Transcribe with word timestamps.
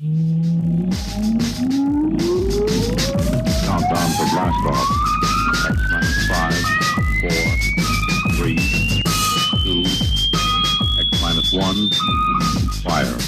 Countdown 0.00 0.14
for 4.14 4.26
blast 4.30 4.62
off. 4.70 4.86
Five, 6.28 6.62
four, 7.20 7.42
three, 8.36 8.62
two, 9.64 9.82
X 11.00 11.08
minus 11.20 11.50
one, 11.52 11.90
fire. 12.84 13.18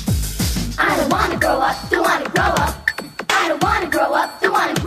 I 0.79 0.97
don't 0.97 1.11
wanna 1.11 1.37
grow 1.41 1.59
up, 1.59 1.91
don't 1.91 2.05
wanna 2.05 2.29
grow 2.29 2.45
up. 2.45 2.89
I 3.31 3.49
don't 3.49 3.61
wanna 3.65 3.91
grow 3.91 4.15
up, 4.15 4.41
don't 4.41 4.53
wanna 4.53 4.80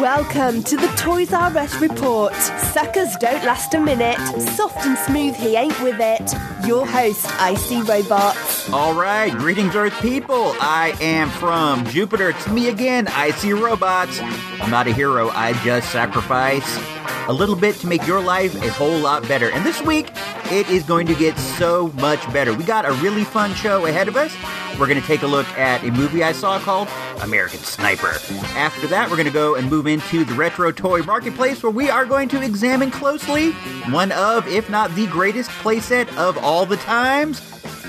Welcome 0.00 0.62
to 0.62 0.76
the 0.76 0.86
Toys 0.96 1.32
R 1.32 1.58
Us 1.58 1.80
report. 1.80 2.32
Suckers 2.36 3.16
don't 3.16 3.44
last 3.44 3.74
a 3.74 3.80
minute. 3.80 4.16
Soft 4.54 4.86
and 4.86 4.96
smooth, 4.96 5.34
he 5.34 5.56
ain't 5.56 5.80
with 5.82 5.98
it. 5.98 6.32
Your 6.68 6.86
host, 6.86 7.26
Icy 7.40 7.82
Robots. 7.82 8.70
All 8.72 8.94
right, 8.94 9.32
greetings, 9.32 9.74
Earth 9.74 10.00
people. 10.00 10.54
I 10.60 10.96
am 11.00 11.30
from 11.30 11.84
Jupiter. 11.86 12.30
It's 12.30 12.46
me 12.46 12.68
again, 12.68 13.08
Icy 13.08 13.54
Robots. 13.54 14.20
I'm 14.20 14.70
not 14.70 14.86
a 14.86 14.92
hero, 14.92 15.30
I 15.30 15.54
just 15.64 15.90
sacrifice 15.90 16.78
a 17.26 17.32
little 17.32 17.56
bit 17.56 17.74
to 17.76 17.88
make 17.88 18.06
your 18.06 18.20
life 18.20 18.54
a 18.62 18.70
whole 18.70 18.98
lot 18.98 19.26
better. 19.26 19.50
And 19.50 19.66
this 19.66 19.82
week, 19.82 20.10
it 20.52 20.68
is 20.70 20.82
going 20.82 21.06
to 21.06 21.14
get 21.14 21.38
so 21.38 21.92
much 21.96 22.20
better. 22.32 22.54
We 22.54 22.64
got 22.64 22.84
a 22.84 22.92
really 23.02 23.24
fun 23.24 23.54
show 23.54 23.86
ahead 23.86 24.08
of 24.08 24.16
us. 24.16 24.34
We're 24.78 24.86
going 24.86 25.00
to 25.00 25.06
take 25.06 25.22
a 25.22 25.26
look 25.26 25.46
at 25.58 25.82
a 25.82 25.90
movie 25.90 26.22
I 26.22 26.32
saw 26.32 26.58
called 26.58 26.88
American 27.22 27.58
Sniper. 27.58 28.14
After 28.56 28.86
that, 28.88 29.10
we're 29.10 29.16
going 29.16 29.26
to 29.26 29.32
go 29.32 29.56
and 29.56 29.68
move 29.68 29.86
into 29.86 30.24
the 30.24 30.34
retro 30.34 30.70
toy 30.72 31.02
marketplace 31.02 31.62
where 31.62 31.72
we 31.72 31.90
are 31.90 32.06
going 32.06 32.28
to 32.28 32.42
examine 32.42 32.90
closely 32.90 33.52
one 33.90 34.12
of, 34.12 34.46
if 34.46 34.70
not 34.70 34.94
the 34.94 35.06
greatest 35.08 35.50
playset 35.50 36.08
of 36.16 36.38
all 36.38 36.64
the 36.64 36.76
times. 36.76 37.40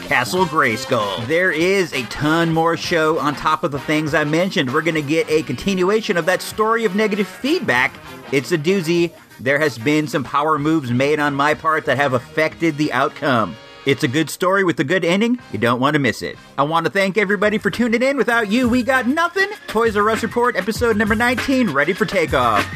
Castle 0.07 0.45
Grayskull. 0.45 1.27
There 1.27 1.51
is 1.51 1.93
a 1.93 2.01
ton 2.05 2.51
more 2.51 2.75
show 2.75 3.19
on 3.19 3.35
top 3.35 3.63
of 3.63 3.71
the 3.71 3.79
things 3.79 4.15
I 4.15 4.23
mentioned. 4.23 4.73
We're 4.73 4.81
going 4.81 4.95
to 4.95 5.03
get 5.03 5.29
a 5.29 5.43
continuation 5.43 6.17
of 6.17 6.25
that 6.25 6.41
story 6.41 6.83
of 6.83 6.95
negative 6.95 7.27
feedback. 7.27 7.93
It's 8.31 8.51
a 8.51 8.57
doozy. 8.57 9.11
There 9.39 9.59
has 9.59 9.77
been 9.77 10.07
some 10.07 10.23
power 10.23 10.59
moves 10.59 10.91
made 10.91 11.19
on 11.19 11.33
my 11.33 11.53
part 11.53 11.85
that 11.85 11.97
have 11.97 12.13
affected 12.13 12.77
the 12.77 12.91
outcome. 12.91 13.55
It's 13.85 14.03
a 14.03 14.07
good 14.07 14.29
story 14.29 14.65
with 14.65 14.79
a 14.81 14.83
good 14.83 15.05
ending. 15.05 15.39
You 15.53 15.59
don't 15.59 15.79
want 15.79 15.93
to 15.93 15.99
miss 15.99 16.21
it. 16.21 16.37
I 16.57 16.63
want 16.63 16.85
to 16.85 16.91
thank 16.91 17.17
everybody 17.17 17.57
for 17.57 17.71
tuning 17.71 18.03
in. 18.03 18.17
Without 18.17 18.51
you, 18.51 18.67
we 18.67 18.83
got 18.83 19.07
nothing. 19.07 19.49
Toys 19.67 19.95
R 19.95 20.09
Us 20.09 20.21
Report, 20.23 20.57
episode 20.57 20.97
number 20.97 21.15
19, 21.15 21.69
ready 21.71 21.93
for 21.93 22.05
takeoff. 22.05 22.67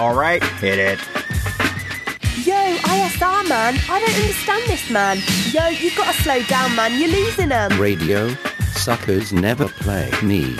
All 0.00 0.14
right, 0.14 0.42
hit 0.42 0.78
it. 0.78 0.98
Yo, 2.44 2.54
ISR, 2.54 3.48
man. 3.48 3.78
I 3.88 4.00
don't 4.00 4.20
understand 4.20 4.64
this, 4.66 4.90
man. 4.90 5.18
Yo, 5.52 5.68
you've 5.68 5.96
got 5.96 6.12
to 6.12 6.22
slow 6.22 6.42
down, 6.42 6.74
man. 6.74 6.98
You're 6.98 7.10
losing 7.10 7.50
them. 7.50 7.80
Radio, 7.80 8.34
suckers 8.72 9.32
never 9.32 9.68
play 9.68 10.10
me. 10.24 10.56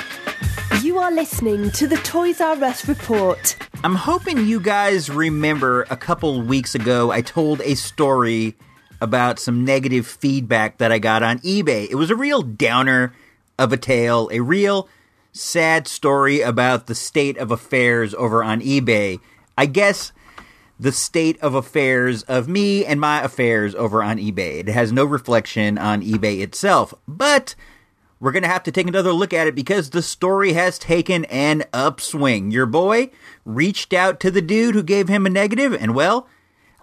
You 0.92 0.98
are 0.98 1.10
listening 1.10 1.70
to 1.70 1.86
the 1.86 1.96
Toys 1.96 2.38
R 2.38 2.62
Us 2.62 2.86
report. 2.86 3.56
I'm 3.82 3.94
hoping 3.94 4.46
you 4.46 4.60
guys 4.60 5.08
remember 5.08 5.86
a 5.88 5.96
couple 5.96 6.42
weeks 6.42 6.74
ago 6.74 7.10
I 7.10 7.22
told 7.22 7.62
a 7.62 7.76
story 7.76 8.56
about 9.00 9.38
some 9.38 9.64
negative 9.64 10.06
feedback 10.06 10.76
that 10.76 10.92
I 10.92 10.98
got 10.98 11.22
on 11.22 11.38
eBay. 11.38 11.88
It 11.90 11.94
was 11.94 12.10
a 12.10 12.14
real 12.14 12.42
downer 12.42 13.14
of 13.58 13.72
a 13.72 13.78
tale, 13.78 14.28
a 14.30 14.40
real 14.40 14.86
sad 15.32 15.88
story 15.88 16.42
about 16.42 16.88
the 16.88 16.94
state 16.94 17.38
of 17.38 17.50
affairs 17.50 18.12
over 18.12 18.44
on 18.44 18.60
eBay. 18.60 19.18
I 19.56 19.64
guess 19.64 20.12
the 20.78 20.92
state 20.92 21.40
of 21.40 21.54
affairs 21.54 22.22
of 22.24 22.48
me 22.48 22.84
and 22.84 23.00
my 23.00 23.22
affairs 23.22 23.74
over 23.76 24.02
on 24.02 24.18
eBay. 24.18 24.58
It 24.58 24.68
has 24.68 24.92
no 24.92 25.06
reflection 25.06 25.78
on 25.78 26.02
eBay 26.02 26.42
itself, 26.42 26.92
but 27.08 27.54
we're 28.22 28.30
going 28.30 28.44
to 28.44 28.48
have 28.48 28.62
to 28.62 28.70
take 28.70 28.86
another 28.86 29.12
look 29.12 29.32
at 29.32 29.48
it 29.48 29.54
because 29.56 29.90
the 29.90 30.00
story 30.00 30.52
has 30.52 30.78
taken 30.78 31.24
an 31.24 31.64
upswing. 31.72 32.52
Your 32.52 32.66
boy 32.66 33.10
reached 33.44 33.92
out 33.92 34.20
to 34.20 34.30
the 34.30 34.40
dude 34.40 34.76
who 34.76 34.84
gave 34.84 35.08
him 35.08 35.26
a 35.26 35.30
negative, 35.30 35.74
and 35.74 35.92
well, 35.92 36.28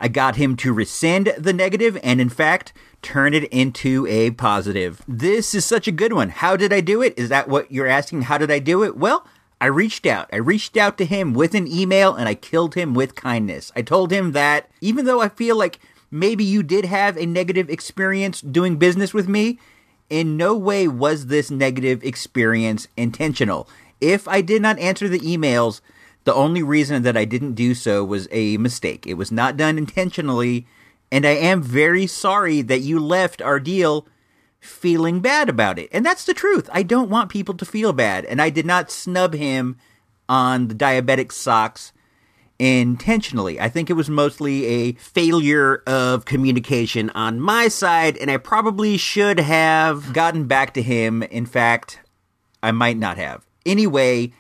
I 0.02 0.10
got 0.10 0.36
him 0.36 0.58
to 0.58 0.74
rescind 0.74 1.34
the 1.38 1.54
negative 1.54 1.98
and, 2.04 2.20
in 2.20 2.28
fact, 2.28 2.74
turn 3.02 3.34
it 3.34 3.46
into 3.46 4.06
a 4.08 4.32
positive. 4.32 5.02
This 5.08 5.56
is 5.56 5.64
such 5.64 5.88
a 5.88 5.94
good 5.94 6.12
one. 6.12 6.28
How 6.28 6.58
did 6.58 6.74
I 6.74 6.82
do 6.82 7.02
it? 7.02 7.14
Is 7.18 7.30
that 7.30 7.48
what 7.48 7.72
you're 7.72 7.88
asking? 7.88 8.24
How 8.24 8.38
did 8.38 8.52
I 8.52 8.60
do 8.60 8.84
it? 8.84 8.98
Well, 8.98 9.26
I 9.62 9.68
reached 9.68 10.06
out. 10.06 10.28
I 10.34 10.38
reached 10.38 10.76
out 10.76 10.98
to 10.98 11.06
him 11.06 11.34
with 11.34 11.56
an 11.56 11.68
email 11.68 12.16
and 12.16 12.28
I 12.28 12.36
killed 12.36 12.76
him 12.76 12.94
with 12.94 13.16
kindness. 13.16 13.72
I 13.78 13.82
told 13.82 14.12
him 14.12 14.34
that 14.34 14.70
even 14.82 15.06
though 15.06 15.22
I 15.22 15.30
feel 15.30 15.58
like 15.58 15.80
maybe 16.12 16.44
you 16.44 16.64
did 16.64 16.84
have 16.84 17.18
a 17.18 17.26
negative 17.26 17.70
experience 17.70 18.42
doing 18.42 18.76
business 18.76 19.14
with 19.14 19.30
me, 19.30 19.58
in 20.10 20.38
no 20.38 20.56
way 20.56 20.88
was 20.88 21.28
this 21.28 21.52
negative 21.52 22.04
experience 22.04 22.88
intentional. 22.98 23.70
If 24.02 24.28
I 24.28 24.42
did 24.42 24.62
not 24.62 24.80
answer 24.80 25.08
the 25.08 25.20
emails, 25.20 25.82
the 26.24 26.34
only 26.34 26.64
reason 26.64 27.04
that 27.04 27.18
I 27.18 27.26
didn't 27.26 27.54
do 27.54 27.74
so 27.74 28.04
was 28.04 28.28
a 28.32 28.58
mistake. 28.58 29.06
It 29.08 29.16
was 29.16 29.32
not 29.32 29.58
done 29.58 29.78
intentionally, 29.78 30.68
and 31.12 31.26
I 31.26 31.32
am 31.32 31.62
very 31.62 32.08
sorry 32.08 32.62
that 32.64 32.82
you 32.82 33.00
left 33.00 33.42
our 33.42 33.60
deal 33.60 34.08
feeling 34.60 35.22
bad 35.22 35.50
about 35.50 35.80
it. 35.80 35.90
And 35.92 36.06
that's 36.06 36.26
the 36.26 36.34
truth. 36.34 36.70
I 36.74 36.84
don't 36.84 37.10
want 37.10 37.30
people 37.30 37.56
to 37.56 37.66
feel 37.66 37.94
bad, 37.94 38.26
and 38.26 38.42
I 38.42 38.50
did 38.50 38.66
not 38.66 38.92
snub 38.92 39.34
him 39.34 39.78
on 40.28 40.68
the 40.68 40.76
diabetic 40.76 41.32
socks 41.32 41.92
intentionally. 42.60 43.60
I 43.60 43.70
think 43.70 43.90
it 43.90 43.94
was 43.94 44.10
mostly 44.10 44.66
a 44.66 44.92
failure 44.94 45.82
of 45.88 46.26
communication 46.26 47.10
on 47.12 47.40
my 47.40 47.70
side, 47.70 48.18
and 48.18 48.30
I 48.30 48.38
probably 48.38 48.98
should 48.98 49.40
have 49.40 50.14
gotten 50.14 50.46
back 50.46 50.74
to 50.74 50.82
him. 50.82 51.24
In 51.24 51.46
fact, 51.46 52.02
I 52.62 52.72
might 52.72 52.98
not 52.98 53.18
have. 53.18 53.46
Anyway, 53.66 54.34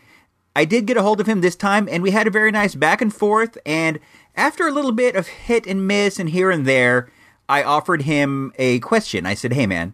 I 0.55 0.65
did 0.65 0.85
get 0.85 0.97
a 0.97 1.01
hold 1.01 1.21
of 1.21 1.27
him 1.27 1.41
this 1.41 1.55
time, 1.55 1.87
and 1.89 2.03
we 2.03 2.11
had 2.11 2.27
a 2.27 2.31
very 2.31 2.51
nice 2.51 2.75
back 2.75 3.01
and 3.01 3.13
forth. 3.13 3.57
And 3.65 3.99
after 4.35 4.67
a 4.67 4.71
little 4.71 4.91
bit 4.91 5.15
of 5.15 5.27
hit 5.27 5.65
and 5.65 5.87
miss 5.87 6.19
and 6.19 6.29
here 6.29 6.51
and 6.51 6.65
there, 6.65 7.09
I 7.47 7.63
offered 7.63 8.03
him 8.03 8.51
a 8.59 8.79
question. 8.79 9.25
I 9.25 9.33
said, 9.33 9.53
Hey, 9.53 9.65
man, 9.65 9.93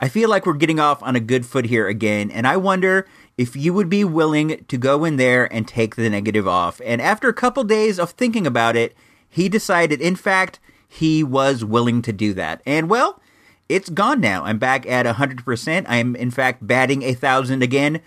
I 0.00 0.08
feel 0.08 0.28
like 0.28 0.46
we're 0.46 0.54
getting 0.54 0.78
off 0.78 1.02
on 1.02 1.16
a 1.16 1.20
good 1.20 1.44
foot 1.44 1.66
here 1.66 1.88
again, 1.88 2.30
and 2.30 2.46
I 2.46 2.56
wonder 2.56 3.06
if 3.36 3.54
you 3.54 3.74
would 3.74 3.88
be 3.88 4.04
willing 4.04 4.64
to 4.66 4.78
go 4.78 5.04
in 5.04 5.16
there 5.16 5.52
and 5.52 5.68
take 5.68 5.96
the 5.96 6.08
negative 6.08 6.48
off. 6.48 6.80
And 6.84 7.02
after 7.02 7.28
a 7.28 7.34
couple 7.34 7.64
days 7.64 7.98
of 7.98 8.10
thinking 8.10 8.46
about 8.46 8.76
it, 8.76 8.96
he 9.28 9.48
decided, 9.48 10.00
in 10.00 10.16
fact, 10.16 10.58
he 10.88 11.22
was 11.22 11.64
willing 11.64 12.00
to 12.02 12.12
do 12.12 12.32
that. 12.34 12.62
And 12.64 12.88
well, 12.88 13.20
it's 13.68 13.90
gone 13.90 14.20
now. 14.20 14.44
I'm 14.44 14.58
back 14.58 14.86
at 14.86 15.06
100%. 15.06 15.84
I'm, 15.88 16.16
in 16.16 16.30
fact, 16.30 16.66
batting 16.66 17.02
a 17.02 17.14
thousand 17.14 17.62
again. 17.62 18.00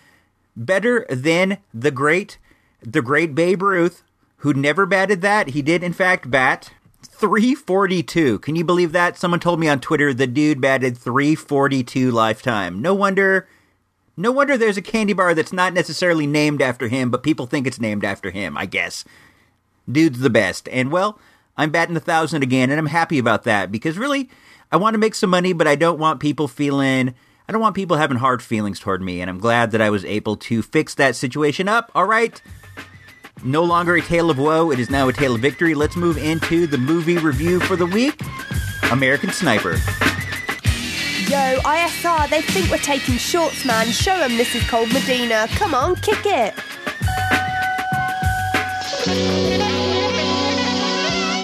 Better 0.56 1.06
than 1.10 1.60
the 1.74 1.92
great, 1.92 2.38
the 2.82 3.02
great 3.02 3.36
Babe 3.36 3.62
Ruth, 3.62 4.04
who 4.38 4.54
never 4.54 4.86
batted 4.86 5.22
that. 5.22 5.50
He 5.50 5.62
did, 5.62 5.84
in 5.84 5.94
fact, 5.94 6.32
bat 6.32 6.72
342. 7.04 8.40
Can 8.40 8.56
you 8.56 8.64
believe 8.64 8.94
that? 8.94 9.18
Someone 9.18 9.40
told 9.40 9.60
me 9.60 9.68
on 9.68 9.80
Twitter 9.80 10.14
the 10.14 10.28
dude 10.28 10.62
batted 10.62 10.98
342 10.98 12.10
lifetime. 12.12 12.82
No 12.82 12.94
wonder 12.94 13.48
no 14.20 14.34
wonder 14.34 14.58
there's 14.58 14.78
a 14.78 14.82
candy 14.82 15.14
bar 15.14 15.34
that's 15.34 15.54
not 15.54 15.74
necessarily 15.74 16.28
named 16.28 16.62
after 16.62 16.90
him, 16.90 17.10
but 17.10 17.24
people 17.24 17.48
think 17.48 17.66
it's 17.66 17.80
named 17.80 18.04
after 18.04 18.32
him, 18.32 18.58
I 18.58 18.66
guess. 18.66 19.06
Dude's 19.90 20.20
the 20.20 20.30
best. 20.30 20.68
And 20.70 20.92
well, 20.92 21.18
I'm 21.56 21.72
batting 21.72 21.96
a 21.96 22.02
thousand 22.02 22.44
again, 22.44 22.70
and 22.70 22.78
I'm 22.78 22.88
happy 22.88 23.18
about 23.18 23.44
that 23.44 23.72
because 23.72 23.98
really, 23.98 24.30
I 24.74 24.78
want 24.78 24.94
to 24.94 24.98
make 24.98 25.16
some 25.16 25.30
money, 25.30 25.54
but 25.54 25.68
I 25.68 25.76
don't 25.76 26.00
want 26.00 26.20
people 26.20 26.50
feeling, 26.50 27.16
I 27.48 27.54
don't 27.54 27.62
want 27.62 27.76
people 27.76 27.96
having 27.96 28.18
hard 28.18 28.44
feelings 28.44 28.78
toward 28.78 29.02
me, 29.02 29.22
and 29.22 29.30
I'm 29.30 29.40
glad 29.40 29.72
that 29.72 29.82
I 29.82 29.90
was 29.90 30.04
able 30.04 30.36
to 30.36 30.62
fix 30.62 30.94
that 30.96 31.16
situation 31.16 31.70
up. 31.70 31.90
All 31.96 32.06
right. 32.06 32.42
No 33.42 33.64
longer 33.64 33.96
a 33.96 34.02
tale 34.02 34.30
of 34.30 34.38
woe, 34.38 34.70
it 34.70 34.80
is 34.80 34.90
now 34.90 35.08
a 35.08 35.14
tale 35.14 35.36
of 35.36 35.42
victory. 35.42 35.74
Let's 35.74 35.96
move 35.96 36.18
into 36.18 36.68
the 36.68 36.78
movie 36.78 37.18
review 37.18 37.62
for 37.62 37.78
the 37.78 37.86
week 37.86 38.22
American 38.92 39.32
Sniper. 39.32 39.78
Yo, 41.30 41.60
ISR, 41.60 42.28
they 42.32 42.42
think 42.42 42.72
we're 42.72 42.78
taking 42.80 43.16
shorts, 43.16 43.64
man. 43.64 43.86
Show 43.92 44.18
them 44.18 44.36
this 44.36 44.56
is 44.56 44.68
Cold 44.68 44.92
Medina. 44.92 45.48
Come 45.50 45.76
on, 45.76 45.96
kick 45.98 46.26
it. 46.26 46.56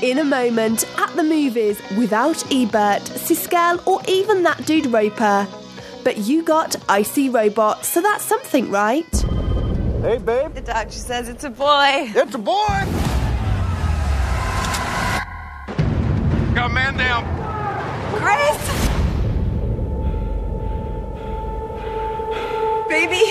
In 0.04 0.18
a 0.18 0.24
moment, 0.24 0.86
at 0.98 1.16
the 1.16 1.22
movies, 1.22 1.80
without 1.96 2.44
Ebert, 2.52 3.04
Siskel, 3.04 3.86
or 3.86 4.02
even 4.08 4.42
that 4.42 4.66
dude 4.66 4.88
Roper. 4.88 5.48
But 6.04 6.18
you 6.18 6.42
got 6.42 6.76
Icy 6.90 7.30
Robot, 7.30 7.86
so 7.86 8.02
that's 8.02 8.26
something, 8.26 8.72
right? 8.72 9.06
Hey, 10.02 10.18
babe. 10.18 10.56
The 10.56 10.62
doctor 10.66 10.94
says 10.94 11.30
it's 11.30 11.44
a 11.44 11.52
boy. 11.52 12.12
It's 12.16 12.34
a 12.34 12.40
boy. 12.40 12.66
Got 16.56 16.72
a 16.72 16.74
man 16.74 16.98
down. 16.98 17.24
Chris! 18.16 18.95
baby. 22.88 23.22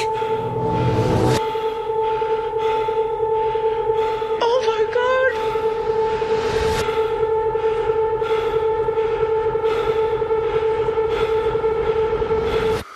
Oh 4.40 4.60
my 4.66 4.82
god. 4.94 5.30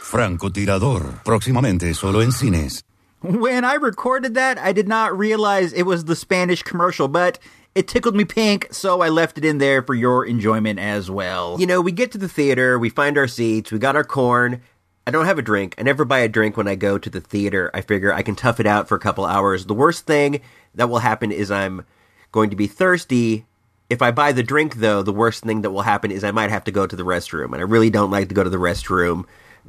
Francotirador, 0.00 1.22
próximamente 1.24 1.94
solo 1.94 2.20
en 2.20 2.32
cines. 2.32 2.82
When 3.20 3.64
I 3.64 3.74
recorded 3.74 4.34
that, 4.34 4.58
I 4.58 4.72
did 4.72 4.86
not 4.86 5.16
realize 5.16 5.72
it 5.72 5.82
was 5.82 6.04
the 6.04 6.14
Spanish 6.14 6.62
commercial, 6.62 7.08
but 7.08 7.40
it 7.74 7.88
tickled 7.88 8.14
me 8.14 8.24
pink, 8.24 8.68
so 8.70 9.00
I 9.02 9.08
left 9.08 9.38
it 9.38 9.44
in 9.44 9.58
there 9.58 9.82
for 9.82 9.94
your 9.94 10.24
enjoyment 10.24 10.78
as 10.78 11.10
well. 11.10 11.56
You 11.58 11.66
know, 11.66 11.80
we 11.80 11.90
get 11.90 12.12
to 12.12 12.18
the 12.18 12.28
theater, 12.28 12.78
we 12.78 12.90
find 12.90 13.18
our 13.18 13.26
seats, 13.26 13.72
we 13.72 13.78
got 13.78 13.96
our 13.96 14.04
corn, 14.04 14.60
I 15.08 15.10
don't 15.10 15.24
have 15.24 15.38
a 15.38 15.42
drink. 15.42 15.74
I 15.78 15.84
never 15.84 16.04
buy 16.04 16.18
a 16.18 16.28
drink 16.28 16.58
when 16.58 16.68
I 16.68 16.74
go 16.74 16.98
to 16.98 17.08
the 17.08 17.22
theater. 17.22 17.70
I 17.72 17.80
figure 17.80 18.12
I 18.12 18.20
can 18.20 18.36
tough 18.36 18.60
it 18.60 18.66
out 18.66 18.88
for 18.88 18.94
a 18.94 19.00
couple 19.00 19.24
hours. 19.24 19.64
The 19.64 19.72
worst 19.72 20.04
thing 20.04 20.42
that 20.74 20.90
will 20.90 20.98
happen 20.98 21.32
is 21.32 21.50
I'm 21.50 21.86
going 22.30 22.50
to 22.50 22.56
be 22.56 22.66
thirsty. 22.66 23.46
If 23.88 24.02
I 24.02 24.10
buy 24.10 24.32
the 24.32 24.42
drink, 24.42 24.74
though, 24.74 25.02
the 25.02 25.14
worst 25.14 25.44
thing 25.44 25.62
that 25.62 25.70
will 25.70 25.80
happen 25.80 26.10
is 26.10 26.24
I 26.24 26.30
might 26.30 26.50
have 26.50 26.64
to 26.64 26.70
go 26.70 26.86
to 26.86 26.94
the 26.94 27.06
restroom. 27.06 27.54
And 27.54 27.56
I 27.56 27.60
really 27.62 27.88
don't 27.88 28.10
like 28.10 28.28
to 28.28 28.34
go 28.34 28.44
to 28.44 28.50
the 28.50 28.58
restroom 28.58 29.24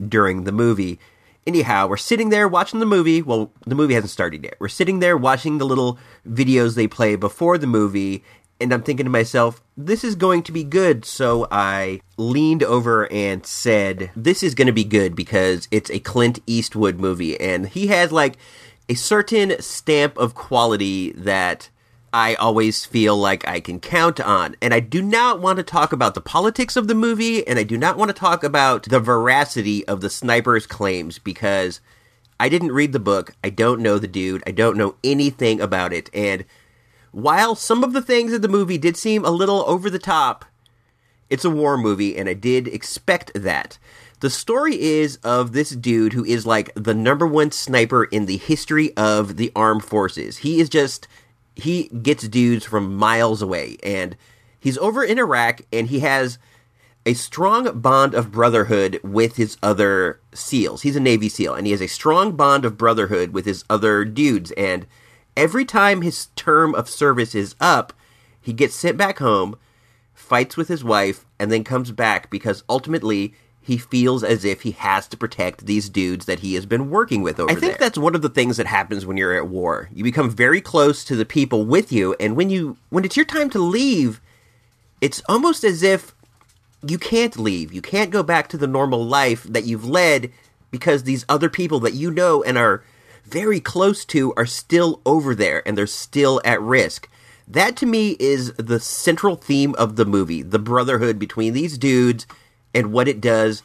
during 0.09 0.43
the 0.43 0.51
movie. 0.51 0.99
Anyhow, 1.47 1.87
we're 1.87 1.95
sitting 1.95 2.31
there 2.31 2.49
watching 2.49 2.81
the 2.81 2.85
movie. 2.85 3.21
Well, 3.21 3.53
the 3.65 3.75
movie 3.75 3.93
hasn't 3.93 4.11
started 4.11 4.43
yet. 4.43 4.57
We're 4.59 4.67
sitting 4.67 4.99
there 4.99 5.15
watching 5.15 5.57
the 5.57 5.65
little 5.65 5.97
videos 6.27 6.75
they 6.75 6.87
play 6.87 7.15
before 7.15 7.57
the 7.57 7.65
movie, 7.65 8.25
and 8.59 8.73
I'm 8.73 8.83
thinking 8.83 9.05
to 9.05 9.09
myself, 9.09 9.61
this 9.77 10.03
is 10.03 10.15
going 10.15 10.43
to 10.43 10.51
be 10.51 10.63
good. 10.63 11.05
So 11.05 11.47
I 11.49 12.01
leaned 12.17 12.63
over 12.63 13.11
and 13.11 13.45
said, 13.45 14.11
this 14.15 14.43
is 14.43 14.55
going 14.55 14.67
to 14.67 14.73
be 14.73 14.83
good 14.83 15.15
because 15.15 15.67
it's 15.71 15.89
a 15.89 15.99
Clint 15.99 16.39
Eastwood 16.45 16.99
movie, 16.99 17.39
and 17.39 17.67
he 17.67 17.87
has 17.87 18.11
like 18.11 18.37
a 18.87 18.95
certain 18.95 19.61
stamp 19.61 20.17
of 20.17 20.35
quality 20.35 21.11
that 21.13 21.69
I 22.11 22.33
always 22.35 22.85
feel 22.85 23.15
like 23.15 23.47
I 23.47 23.59
can 23.59 23.79
count 23.79 24.19
on. 24.19 24.55
And 24.61 24.73
I 24.73 24.79
do 24.79 25.01
not 25.01 25.39
want 25.39 25.57
to 25.57 25.63
talk 25.63 25.93
about 25.93 26.15
the 26.15 26.21
politics 26.21 26.75
of 26.75 26.87
the 26.87 26.95
movie, 26.95 27.47
and 27.47 27.59
I 27.59 27.63
do 27.63 27.77
not 27.77 27.97
want 27.97 28.09
to 28.09 28.19
talk 28.19 28.43
about 28.43 28.83
the 28.83 28.99
veracity 28.99 29.87
of 29.87 30.01
the 30.01 30.09
sniper's 30.09 30.65
claims 30.65 31.19
because 31.19 31.81
I 32.39 32.49
didn't 32.49 32.71
read 32.71 32.93
the 32.93 32.99
book. 32.99 33.35
I 33.43 33.49
don't 33.49 33.81
know 33.81 33.99
the 33.99 34.07
dude. 34.07 34.43
I 34.47 34.51
don't 34.51 34.77
know 34.77 34.95
anything 35.03 35.61
about 35.61 35.93
it. 35.93 36.09
And 36.13 36.45
while 37.11 37.55
some 37.55 37.83
of 37.83 37.93
the 37.93 38.01
things 38.01 38.33
in 38.33 38.41
the 38.41 38.47
movie 38.47 38.77
did 38.77 38.97
seem 38.97 39.25
a 39.25 39.31
little 39.31 39.63
over 39.67 39.89
the 39.89 39.99
top, 39.99 40.45
it's 41.29 41.45
a 41.45 41.49
war 41.49 41.77
movie, 41.77 42.17
and 42.17 42.27
I 42.27 42.33
did 42.33 42.67
expect 42.67 43.31
that. 43.35 43.77
The 44.19 44.29
story 44.29 44.79
is 44.79 45.17
of 45.23 45.53
this 45.53 45.69
dude 45.69 46.13
who 46.13 46.25
is 46.25 46.45
like 46.45 46.73
the 46.75 46.93
number 46.93 47.25
one 47.25 47.51
sniper 47.51 48.03
in 48.03 48.25
the 48.25 48.37
history 48.37 48.95
of 48.97 49.37
the 49.37 49.51
armed 49.55 49.85
forces. 49.85 50.37
He 50.37 50.59
is 50.59 50.67
just 50.67 51.07
he 51.55 51.87
gets 51.89 52.27
dudes 52.27 52.65
from 52.65 52.95
miles 52.95 53.41
away 53.41 53.77
and 53.81 54.17
he's 54.59 54.77
over 54.77 55.03
in 55.03 55.19
Iraq 55.19 55.61
and 55.71 55.87
he 55.87 55.99
has 55.99 56.37
a 57.05 57.13
strong 57.13 57.79
bond 57.79 58.13
of 58.13 58.31
brotherhood 58.31 58.99
with 59.03 59.37
his 59.37 59.57
other 59.63 60.19
SEALs. 60.33 60.81
He's 60.81 60.97
a 60.97 61.01
Navy 61.01 61.29
SEAL 61.29 61.55
and 61.55 61.65
he 61.65 61.71
has 61.71 61.81
a 61.81 61.87
strong 61.87 62.33
bond 62.33 62.65
of 62.65 62.77
brotherhood 62.77 63.31
with 63.31 63.45
his 63.45 63.63
other 63.69 64.03
dudes 64.03 64.51
and 64.51 64.85
every 65.35 65.65
time 65.65 66.01
his 66.01 66.27
term 66.35 66.73
of 66.75 66.89
service 66.89 67.35
is 67.35 67.55
up, 67.59 67.93
he 68.41 68.53
gets 68.53 68.75
sent 68.75 68.97
back 68.97 69.19
home, 69.19 69.57
fights 70.13 70.57
with 70.57 70.67
his 70.67 70.83
wife 70.83 71.25
and 71.39 71.51
then 71.51 71.63
comes 71.63 71.91
back 71.91 72.29
because 72.29 72.63
ultimately 72.69 73.33
he 73.61 73.77
feels 73.77 74.23
as 74.23 74.43
if 74.45 74.63
he 74.63 74.71
has 74.71 75.07
to 75.07 75.17
protect 75.17 75.65
these 75.65 75.89
dudes 75.89 76.25
that 76.25 76.39
he 76.39 76.55
has 76.55 76.65
been 76.65 76.89
working 76.89 77.21
with 77.21 77.39
over 77.39 77.51
I 77.51 77.55
think 77.55 77.73
there. 77.73 77.77
that's 77.79 77.97
one 77.97 78.15
of 78.15 78.21
the 78.21 78.29
things 78.29 78.57
that 78.57 78.65
happens 78.65 79.05
when 79.05 79.17
you're 79.17 79.35
at 79.35 79.47
war. 79.47 79.89
You 79.93 80.03
become 80.03 80.29
very 80.29 80.61
close 80.61 81.03
to 81.05 81.15
the 81.15 81.25
people 81.25 81.65
with 81.65 81.91
you, 81.91 82.15
and 82.19 82.35
when 82.35 82.49
you 82.49 82.77
when 82.89 83.05
it's 83.05 83.15
your 83.15 83.25
time 83.25 83.49
to 83.51 83.59
leave, 83.59 84.21
it's 85.01 85.21
almost 85.29 85.63
as 85.63 85.83
if 85.83 86.15
you 86.81 86.97
can't 86.97 87.37
leave. 87.37 87.71
You 87.71 87.81
can't 87.81 88.11
go 88.11 88.23
back 88.23 88.47
to 88.49 88.57
the 88.57 88.67
normal 88.67 89.05
life 89.05 89.43
that 89.43 89.65
you've 89.65 89.85
led 89.85 90.31
because 90.71 91.03
these 91.03 91.25
other 91.29 91.49
people 91.49 91.79
that 91.81 91.93
you 91.93 92.09
know 92.09 92.41
and 92.43 92.57
are 92.57 92.83
very 93.25 93.59
close 93.59 94.05
to 94.05 94.33
are 94.35 94.45
still 94.45 95.01
over 95.05 95.35
there 95.35 95.67
and 95.67 95.77
they're 95.77 95.87
still 95.87 96.41
at 96.43 96.61
risk. 96.61 97.09
That 97.47 97.75
to 97.77 97.85
me 97.85 98.15
is 98.19 98.53
the 98.53 98.79
central 98.79 99.35
theme 99.35 99.73
of 99.75 99.95
the 99.95 100.05
movie, 100.05 100.41
the 100.41 100.59
brotherhood 100.59 101.17
between 101.17 101.53
these 101.53 101.77
dudes 101.77 102.27
and 102.73 102.91
what 102.91 103.07
it 103.07 103.19
does 103.19 103.63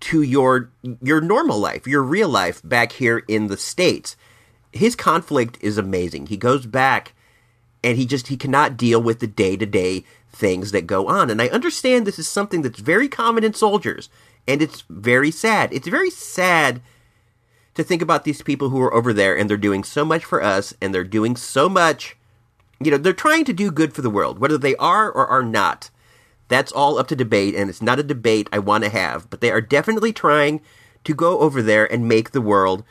to 0.00 0.22
your 0.22 0.70
your 1.02 1.20
normal 1.20 1.58
life, 1.58 1.86
your 1.86 2.02
real 2.02 2.28
life 2.28 2.60
back 2.62 2.92
here 2.92 3.24
in 3.26 3.48
the 3.48 3.56
states. 3.56 4.16
His 4.72 4.94
conflict 4.94 5.58
is 5.60 5.78
amazing. 5.78 6.26
He 6.26 6.36
goes 6.36 6.66
back 6.66 7.14
and 7.82 7.96
he 7.96 8.06
just 8.06 8.28
he 8.28 8.36
cannot 8.36 8.76
deal 8.76 9.02
with 9.02 9.18
the 9.18 9.26
day-to-day 9.26 10.04
things 10.30 10.70
that 10.70 10.86
go 10.86 11.08
on. 11.08 11.30
And 11.30 11.42
I 11.42 11.48
understand 11.48 12.06
this 12.06 12.18
is 12.18 12.28
something 12.28 12.62
that's 12.62 12.78
very 12.78 13.08
common 13.08 13.42
in 13.42 13.54
soldiers 13.54 14.08
and 14.46 14.62
it's 14.62 14.84
very 14.88 15.30
sad. 15.30 15.72
It's 15.72 15.88
very 15.88 16.10
sad 16.10 16.80
to 17.78 17.84
think 17.84 18.02
about 18.02 18.24
these 18.24 18.42
people 18.42 18.68
who 18.68 18.80
are 18.82 18.92
over 18.92 19.14
there 19.14 19.36
and 19.36 19.48
they're 19.48 19.56
doing 19.56 19.82
so 19.82 20.04
much 20.04 20.24
for 20.24 20.42
us 20.42 20.74
and 20.82 20.94
they're 20.94 21.04
doing 21.04 21.34
so 21.34 21.68
much 21.68 22.18
you 22.80 22.90
know, 22.90 22.96
they're 22.96 23.12
trying 23.12 23.44
to 23.44 23.52
do 23.52 23.70
good 23.70 23.92
for 23.92 24.02
the 24.02 24.10
world, 24.10 24.38
whether 24.38 24.58
they 24.58 24.76
are 24.76 25.10
or 25.10 25.26
are 25.26 25.42
not. 25.42 25.90
That's 26.48 26.72
all 26.72 26.98
up 26.98 27.08
to 27.08 27.16
debate, 27.16 27.54
and 27.54 27.68
it's 27.68 27.82
not 27.82 27.98
a 27.98 28.04
debate 28.04 28.48
I 28.52 28.58
want 28.58 28.84
to 28.84 28.90
have, 28.90 29.28
but 29.28 29.40
they 29.40 29.50
are 29.50 29.60
definitely 29.60 30.12
trying 30.12 30.60
to 31.04 31.14
go 31.14 31.40
over 31.40 31.60
there 31.60 31.90
and 31.92 32.08
make 32.08 32.30
the 32.30 32.40
world 32.40 32.84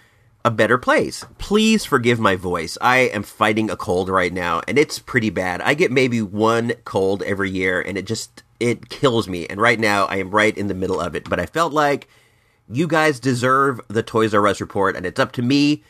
a 0.45 0.51
better 0.51 0.77
place. 0.77 1.25
Please 1.37 1.83
forgive 1.83 2.19
my 2.19 2.35
voice. 2.35 2.77
I 2.81 2.97
am 2.97 3.23
fighting 3.23 3.69
a 3.69 3.77
cold 3.77 4.09
right 4.09 4.31
now, 4.31 4.61
and 4.67 4.77
it's 4.77 4.99
pretty 4.99 5.29
bad. 5.29 5.61
I 5.61 5.73
get 5.73 5.91
maybe 5.91 6.21
one 6.21 6.73
cold 6.85 7.23
every 7.23 7.49
year, 7.49 7.81
and 7.81 7.97
it 7.97 8.05
just 8.05 8.43
it 8.59 8.89
kills 8.89 9.27
me. 9.27 9.47
And 9.47 9.59
right 9.59 9.79
now, 9.79 10.05
I 10.05 10.17
am 10.17 10.31
right 10.31 10.55
in 10.55 10.67
the 10.67 10.73
middle 10.73 10.99
of 10.99 11.15
it. 11.15 11.29
But 11.29 11.39
I 11.39 11.45
felt 11.45 11.73
like 11.73 12.07
you 12.69 12.87
guys 12.87 13.19
deserve 13.19 13.81
the 13.87 14.03
Toys 14.03 14.33
R 14.33 14.47
Us 14.47 14.61
report, 14.61 14.95
and 14.95 15.05
it's 15.05 15.19
up 15.19 15.31
to 15.33 15.41
me 15.41 15.83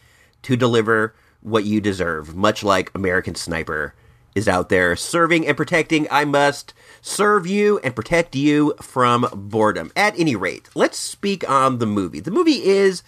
to 0.44 0.56
deliver 0.56 1.14
what 1.42 1.66
you 1.66 1.82
deserve. 1.82 2.36
Much 2.36 2.64
like 2.64 2.92
American 2.94 3.36
Sniper 3.36 3.94
is 4.36 4.48
out 4.48 4.70
there 4.70 4.96
serving 4.96 5.48
and 5.48 5.58
protecting. 5.58 6.08
I 6.12 6.26
must 6.26 6.74
serve 7.02 7.48
you 7.48 7.80
and 7.80 7.96
protect 7.96 8.36
you 8.36 8.76
from 8.82 9.28
boredom. 9.34 9.92
At 9.96 10.18
any 10.20 10.36
rate, 10.36 10.70
let's 10.76 11.00
speak 11.00 11.50
on 11.50 11.80
the 11.80 11.88
movie. 11.88 12.20
The 12.20 12.32
movie 12.32 12.64
is 12.64 13.02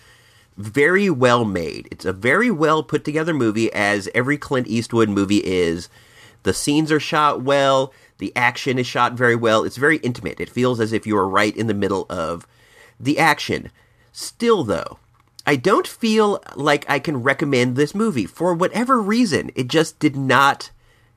very 0.57 1.10
well 1.10 1.45
made. 1.45 1.88
It's 1.92 2.06
a 2.06 2.13
very 2.13 2.50
well 2.50 2.83
put 2.83 3.06
together 3.06 3.33
movie, 3.33 3.71
as 3.71 4.10
every 4.16 4.38
Clint 4.38 4.68
Eastwood 4.68 5.10
movie 5.10 5.45
is. 5.45 5.88
The 6.44 6.54
scenes 6.54 6.92
are 6.92 6.99
shot 6.99 7.42
well, 7.42 7.94
the 8.18 8.33
action 8.35 8.80
is 8.80 8.88
shot 8.88 9.14
very 9.14 9.35
well. 9.35 9.64
It's 9.64 9.78
very 9.78 9.97
intimate. 9.97 10.40
It 10.40 10.49
feels 10.49 10.80
as 10.80 10.94
if 10.94 11.06
you 11.06 11.16
are 11.18 11.28
right 11.28 11.56
in 11.56 11.68
the 11.68 11.73
middle 11.73 12.06
of 12.09 12.47
the 12.99 13.19
action. 13.19 13.71
Still, 14.11 14.63
though, 14.63 14.99
I 15.45 15.56
don't 15.56 15.87
feel 15.87 16.44
like 16.56 16.85
I 16.89 16.99
can 16.99 17.23
recommend 17.23 17.75
this 17.75 17.95
movie. 17.95 18.25
For 18.25 18.53
whatever 18.53 19.01
reason, 19.01 19.51
it 19.56 19.68
just 19.68 19.99
did 19.99 20.15
not 20.15 20.71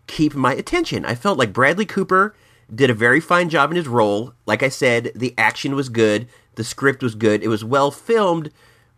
keep 0.07 0.35
my 0.35 0.55
attention. 0.55 1.05
I 1.05 1.15
felt 1.15 1.39
like 1.39 1.53
Bradley 1.53 1.87
Cooper 1.87 2.35
did 2.75 2.91
a 2.91 2.95
very 2.95 3.21
fine 3.21 3.49
job 3.49 3.71
in 3.71 3.77
his 3.77 3.89
role. 3.89 4.35
Like 4.47 4.63
I 4.63 4.69
said, 4.69 5.13
the 5.15 5.35
action 5.37 5.75
was 5.75 5.89
good, 5.89 6.29
the 6.55 6.65
script 6.65 7.03
was 7.03 7.15
good, 7.15 7.43
it 7.43 7.49
was 7.49 7.65
well 7.65 7.91
filmed, 7.91 8.51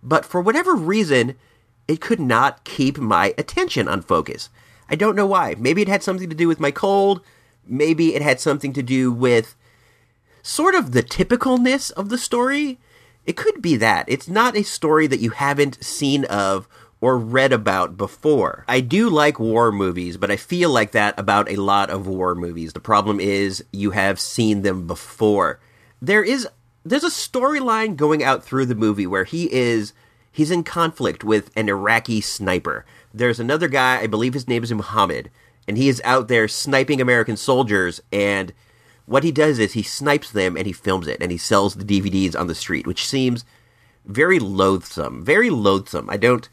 but 0.02 0.24
for 0.24 0.40
whatever 0.40 0.74
reason, 0.74 1.34
it 1.88 2.00
could 2.00 2.20
not 2.20 2.64
keep 2.64 2.98
my 2.98 3.34
attention 3.36 3.88
on 3.88 4.02
focus. 4.02 4.50
I 4.88 4.96
don't 4.96 5.16
know 5.16 5.26
why. 5.26 5.56
Maybe 5.58 5.82
it 5.82 5.88
had 5.88 6.02
something 6.02 6.28
to 6.28 6.36
do 6.36 6.48
with 6.48 6.60
my 6.60 6.70
cold, 6.70 7.20
maybe 7.66 8.14
it 8.14 8.22
had 8.22 8.40
something 8.40 8.72
to 8.74 8.82
do 8.82 9.10
with 9.10 9.56
sort 10.44 10.74
of 10.74 10.92
the 10.92 11.02
typicalness 11.02 11.90
of 11.92 12.10
the 12.10 12.18
story. 12.18 12.78
It 13.24 13.36
could 13.36 13.62
be 13.62 13.76
that. 13.78 14.04
It's 14.08 14.28
not 14.28 14.56
a 14.56 14.62
story 14.62 15.06
that 15.06 15.20
you 15.20 15.30
haven't 15.30 15.82
seen 15.82 16.26
of 16.26 16.68
or 17.00 17.18
read 17.18 17.52
about 17.52 17.96
before. 17.96 18.64
I 18.68 18.80
do 18.80 19.08
like 19.08 19.40
war 19.40 19.72
movies, 19.72 20.18
but 20.18 20.30
I 20.30 20.36
feel 20.36 20.70
like 20.70 20.92
that 20.92 21.18
about 21.18 21.50
a 21.50 21.56
lot 21.56 21.88
of 21.88 22.06
war 22.06 22.34
movies. 22.34 22.74
The 22.74 22.80
problem 22.80 23.20
is 23.20 23.64
you 23.72 23.92
have 23.92 24.20
seen 24.20 24.62
them 24.62 24.86
before. 24.86 25.60
There 26.00 26.22
is 26.22 26.46
there's 26.84 27.04
a 27.04 27.08
storyline 27.08 27.96
going 27.96 28.22
out 28.22 28.44
through 28.44 28.66
the 28.66 28.74
movie 28.74 29.06
where 29.06 29.24
he 29.24 29.50
is 29.50 29.94
he's 30.30 30.50
in 30.50 30.62
conflict 30.62 31.24
with 31.24 31.50
an 31.56 31.70
Iraqi 31.70 32.20
sniper. 32.20 32.84
There's 33.14 33.40
another 33.40 33.68
guy, 33.68 34.00
I 34.00 34.06
believe 34.06 34.34
his 34.34 34.48
name 34.48 34.62
is 34.62 34.72
Muhammad, 34.72 35.30
and 35.66 35.78
he 35.78 35.88
is 35.88 36.02
out 36.04 36.28
there 36.28 36.48
sniping 36.48 37.00
American 37.00 37.38
soldiers 37.38 38.02
and 38.12 38.52
what 39.06 39.24
he 39.24 39.32
does 39.32 39.58
is 39.58 39.72
he 39.72 39.82
snipes 39.82 40.30
them 40.30 40.56
and 40.56 40.66
he 40.66 40.72
films 40.72 41.06
it 41.06 41.18
and 41.20 41.30
he 41.30 41.38
sells 41.38 41.74
the 41.74 41.84
DVDs 41.84 42.38
on 42.38 42.46
the 42.46 42.54
street, 42.54 42.86
which 42.86 43.06
seems 43.06 43.44
very 44.04 44.38
loathsome. 44.38 45.24
Very 45.24 45.50
loathsome. 45.50 46.08
I 46.10 46.16
don't 46.16 46.48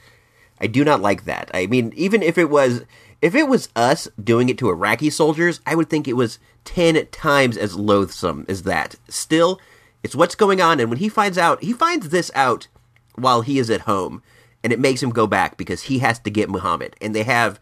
I 0.60 0.68
do 0.68 0.84
not 0.84 1.02
like 1.02 1.26
that. 1.26 1.50
I 1.54 1.66
mean, 1.66 1.92
even 1.96 2.22
if 2.22 2.38
it 2.38 2.50
was 2.50 2.84
if 3.22 3.36
it 3.36 3.48
was 3.48 3.70
us 3.76 4.08
doing 4.22 4.50
it 4.50 4.58
to 4.60 4.70
Iraqi 4.70 5.10
soldiers, 5.10 5.62
I 5.66 5.76
would 5.76 5.90
think 5.90 6.08
it 6.08 6.14
was 6.14 6.40
10 6.66 7.08
times 7.08 7.58
as 7.58 7.76
loathsome 7.76 8.46
as 8.48 8.64
that. 8.64 8.96
Still, 9.08 9.60
it's 10.04 10.16
what's 10.16 10.36
going 10.36 10.62
on 10.62 10.80
and 10.80 10.90
when 10.90 11.00
he 11.00 11.10
finds 11.10 11.38
out, 11.38 11.64
he 11.64 11.74
finds 11.74 12.10
this 12.10 12.32
out 12.36 12.68
while 13.16 13.42
he 13.42 13.60
is 13.60 13.70
at 13.70 13.82
home 13.82 14.22
and 14.64 14.72
it 14.74 14.80
makes 14.80 15.02
him 15.02 15.10
go 15.10 15.26
back 15.26 15.58
because 15.58 15.84
he 15.84 16.00
has 16.00 16.20
to 16.20 16.30
get 16.30 16.50
Muhammad 16.50 16.96
and 17.02 17.16
they 17.16 17.24
have 17.24 17.60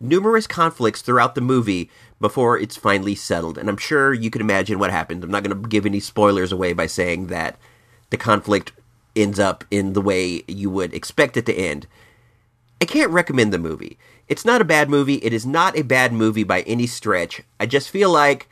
numerous 0.00 0.46
conflicts 0.46 1.02
throughout 1.02 1.34
the 1.34 1.40
movie 1.40 1.90
before 2.20 2.58
it's 2.58 2.76
finally 2.76 3.14
settled. 3.14 3.58
And 3.58 3.68
I'm 3.68 3.76
sure 3.76 4.12
you 4.12 4.30
can 4.30 4.40
imagine 4.40 4.78
what 4.78 4.90
happens. 4.90 5.22
I'm 5.22 5.30
not 5.30 5.44
going 5.44 5.62
to 5.62 5.68
give 5.68 5.86
any 5.86 6.00
spoilers 6.00 6.52
away 6.52 6.72
by 6.72 6.86
saying 6.86 7.28
that 7.28 7.58
the 8.10 8.16
conflict 8.16 8.72
ends 9.14 9.38
up 9.38 9.64
in 9.70 9.92
the 9.92 10.00
way 10.00 10.42
you 10.46 10.70
would 10.70 10.94
expect 10.94 11.36
it 11.36 11.46
to 11.46 11.54
end. 11.54 11.86
I 12.80 12.84
can't 12.84 13.10
recommend 13.10 13.52
the 13.52 13.58
movie. 13.58 13.98
It's 14.28 14.44
not 14.44 14.60
a 14.60 14.64
bad 14.64 14.88
movie. 14.88 15.16
It 15.16 15.32
is 15.32 15.46
not 15.46 15.76
a 15.76 15.82
bad 15.82 16.12
movie 16.12 16.44
by 16.44 16.62
any 16.62 16.86
stretch. 16.86 17.42
I 17.58 17.66
just 17.66 17.90
feel 17.90 18.10
like 18.10 18.48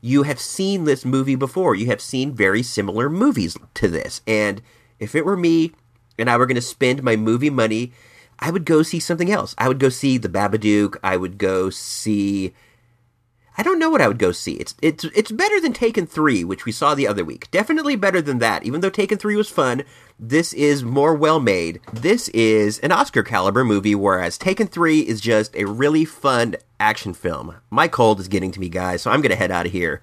you 0.00 0.24
have 0.24 0.40
seen 0.40 0.84
this 0.84 1.04
movie 1.04 1.36
before. 1.36 1.74
You 1.74 1.86
have 1.86 2.00
seen 2.00 2.34
very 2.34 2.62
similar 2.62 3.08
movies 3.08 3.56
to 3.74 3.88
this. 3.88 4.22
And 4.26 4.60
if 4.98 5.14
it 5.14 5.24
were 5.24 5.36
me 5.36 5.72
and 6.18 6.28
I 6.28 6.36
were 6.36 6.46
going 6.46 6.56
to 6.56 6.62
spend 6.62 7.02
my 7.02 7.16
movie 7.16 7.50
money, 7.50 7.92
I 8.38 8.50
would 8.50 8.64
go 8.64 8.82
see 8.82 9.00
something 9.00 9.30
else. 9.30 9.54
I 9.58 9.68
would 9.68 9.78
go 9.78 9.88
see 9.88 10.18
The 10.18 10.28
Babadook. 10.28 10.96
I 11.02 11.16
would 11.16 11.38
go 11.38 11.70
see. 11.70 12.52
I 13.58 13.62
don't 13.62 13.78
know 13.78 13.90
what 13.90 14.00
I 14.00 14.08
would 14.08 14.18
go 14.18 14.32
see. 14.32 14.54
It's 14.54 14.74
it's 14.80 15.04
it's 15.04 15.32
better 15.32 15.60
than 15.60 15.72
Taken 15.72 16.06
3, 16.06 16.44
which 16.44 16.64
we 16.64 16.72
saw 16.72 16.94
the 16.94 17.06
other 17.06 17.24
week. 17.24 17.50
Definitely 17.50 17.96
better 17.96 18.22
than 18.22 18.38
that. 18.38 18.64
Even 18.64 18.80
though 18.80 18.90
Taken 18.90 19.18
3 19.18 19.36
was 19.36 19.50
fun, 19.50 19.82
this 20.18 20.52
is 20.52 20.84
more 20.84 21.14
well 21.14 21.40
made. 21.40 21.80
This 21.92 22.28
is 22.28 22.78
an 22.78 22.92
Oscar 22.92 23.22
caliber 23.22 23.64
movie, 23.64 23.94
whereas 23.94 24.38
Taken 24.38 24.66
3 24.66 25.00
is 25.00 25.20
just 25.20 25.54
a 25.56 25.64
really 25.64 26.04
fun 26.04 26.56
action 26.78 27.12
film. 27.12 27.56
My 27.70 27.88
cold 27.88 28.20
is 28.20 28.28
getting 28.28 28.52
to 28.52 28.60
me, 28.60 28.68
guys, 28.68 29.02
so 29.02 29.10
I'm 29.10 29.20
going 29.20 29.30
to 29.30 29.36
head 29.36 29.50
out 29.50 29.66
of 29.66 29.72
here. 29.72 30.00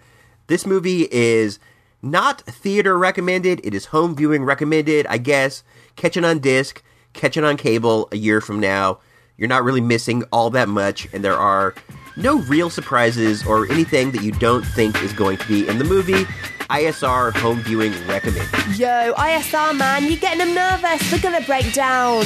This 0.48 0.66
movie 0.66 1.08
is 1.12 1.60
not 2.02 2.42
theater 2.42 2.98
recommended, 2.98 3.62
it 3.64 3.74
is 3.74 3.86
home 3.88 4.16
viewing 4.16 4.44
recommended, 4.44 5.08
I 5.08 5.18
guess. 5.18 5.64
Catch 5.96 6.16
it 6.18 6.26
on 6.26 6.40
disc, 6.40 6.84
catch 7.14 7.38
it 7.38 7.44
on 7.44 7.58
cable 7.58 8.08
a 8.12 8.18
year 8.18 8.40
from 8.40 8.60
now. 8.60 9.00
You're 9.38 9.50
not 9.50 9.64
really 9.64 9.82
missing 9.82 10.24
all 10.32 10.50
that 10.52 10.70
much, 10.70 11.08
and 11.14 11.24
there 11.24 11.38
are 11.38 11.76
no 12.18 12.40
real 12.40 12.70
surprises 12.70 13.46
or 13.46 13.72
anything 13.72 14.12
that 14.12 14.24
you 14.24 14.32
don't 14.34 14.66
think 14.66 15.02
is 15.04 15.14
going 15.14 15.38
to 15.38 15.48
be 15.48 15.68
in 15.68 15.78
the 15.78 15.86
movie. 15.86 16.26
ISR 16.70 17.34
home 17.38 17.62
viewing 17.62 17.94
recommended. 18.08 18.78
Yo, 18.78 19.14
ISR 19.14 19.78
man, 19.78 20.06
you're 20.06 20.18
getting 20.18 20.40
them 20.40 20.54
nervous. 20.54 21.10
They're 21.10 21.20
gonna 21.20 21.46
break 21.46 21.72
down. 21.74 22.26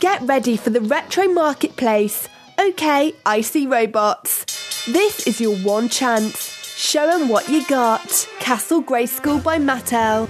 Get 0.00 0.22
ready 0.22 0.56
for 0.56 0.70
the 0.70 0.80
retro 0.80 1.28
marketplace. 1.28 2.28
Okay, 2.58 3.14
icy 3.24 3.66
robots. 3.66 4.44
This 4.86 5.26
is 5.26 5.40
your 5.40 5.56
one 5.58 5.88
chance. 5.88 6.53
Show 6.76 7.08
'em 7.08 7.28
what 7.28 7.48
you 7.48 7.64
got. 7.66 8.28
Castle 8.40 8.80
Grey 8.80 9.04
Grayskull 9.04 9.40
by 9.44 9.58
Mattel. 9.58 10.28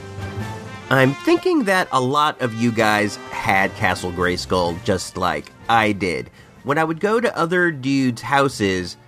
I'm 0.90 1.14
thinking 1.14 1.64
that 1.64 1.88
a 1.90 2.00
lot 2.00 2.38
of 2.42 2.52
you 2.52 2.70
guys 2.70 3.16
had 3.30 3.74
Castle 3.76 4.12
Grayskull 4.12 4.76
just 4.84 5.16
like 5.16 5.50
I 5.70 5.92
did. 5.92 6.28
When 6.64 6.76
I 6.76 6.84
would 6.84 7.00
go 7.00 7.18
to 7.18 7.34
other 7.34 7.70
dudes' 7.70 8.20
houses, 8.20 8.98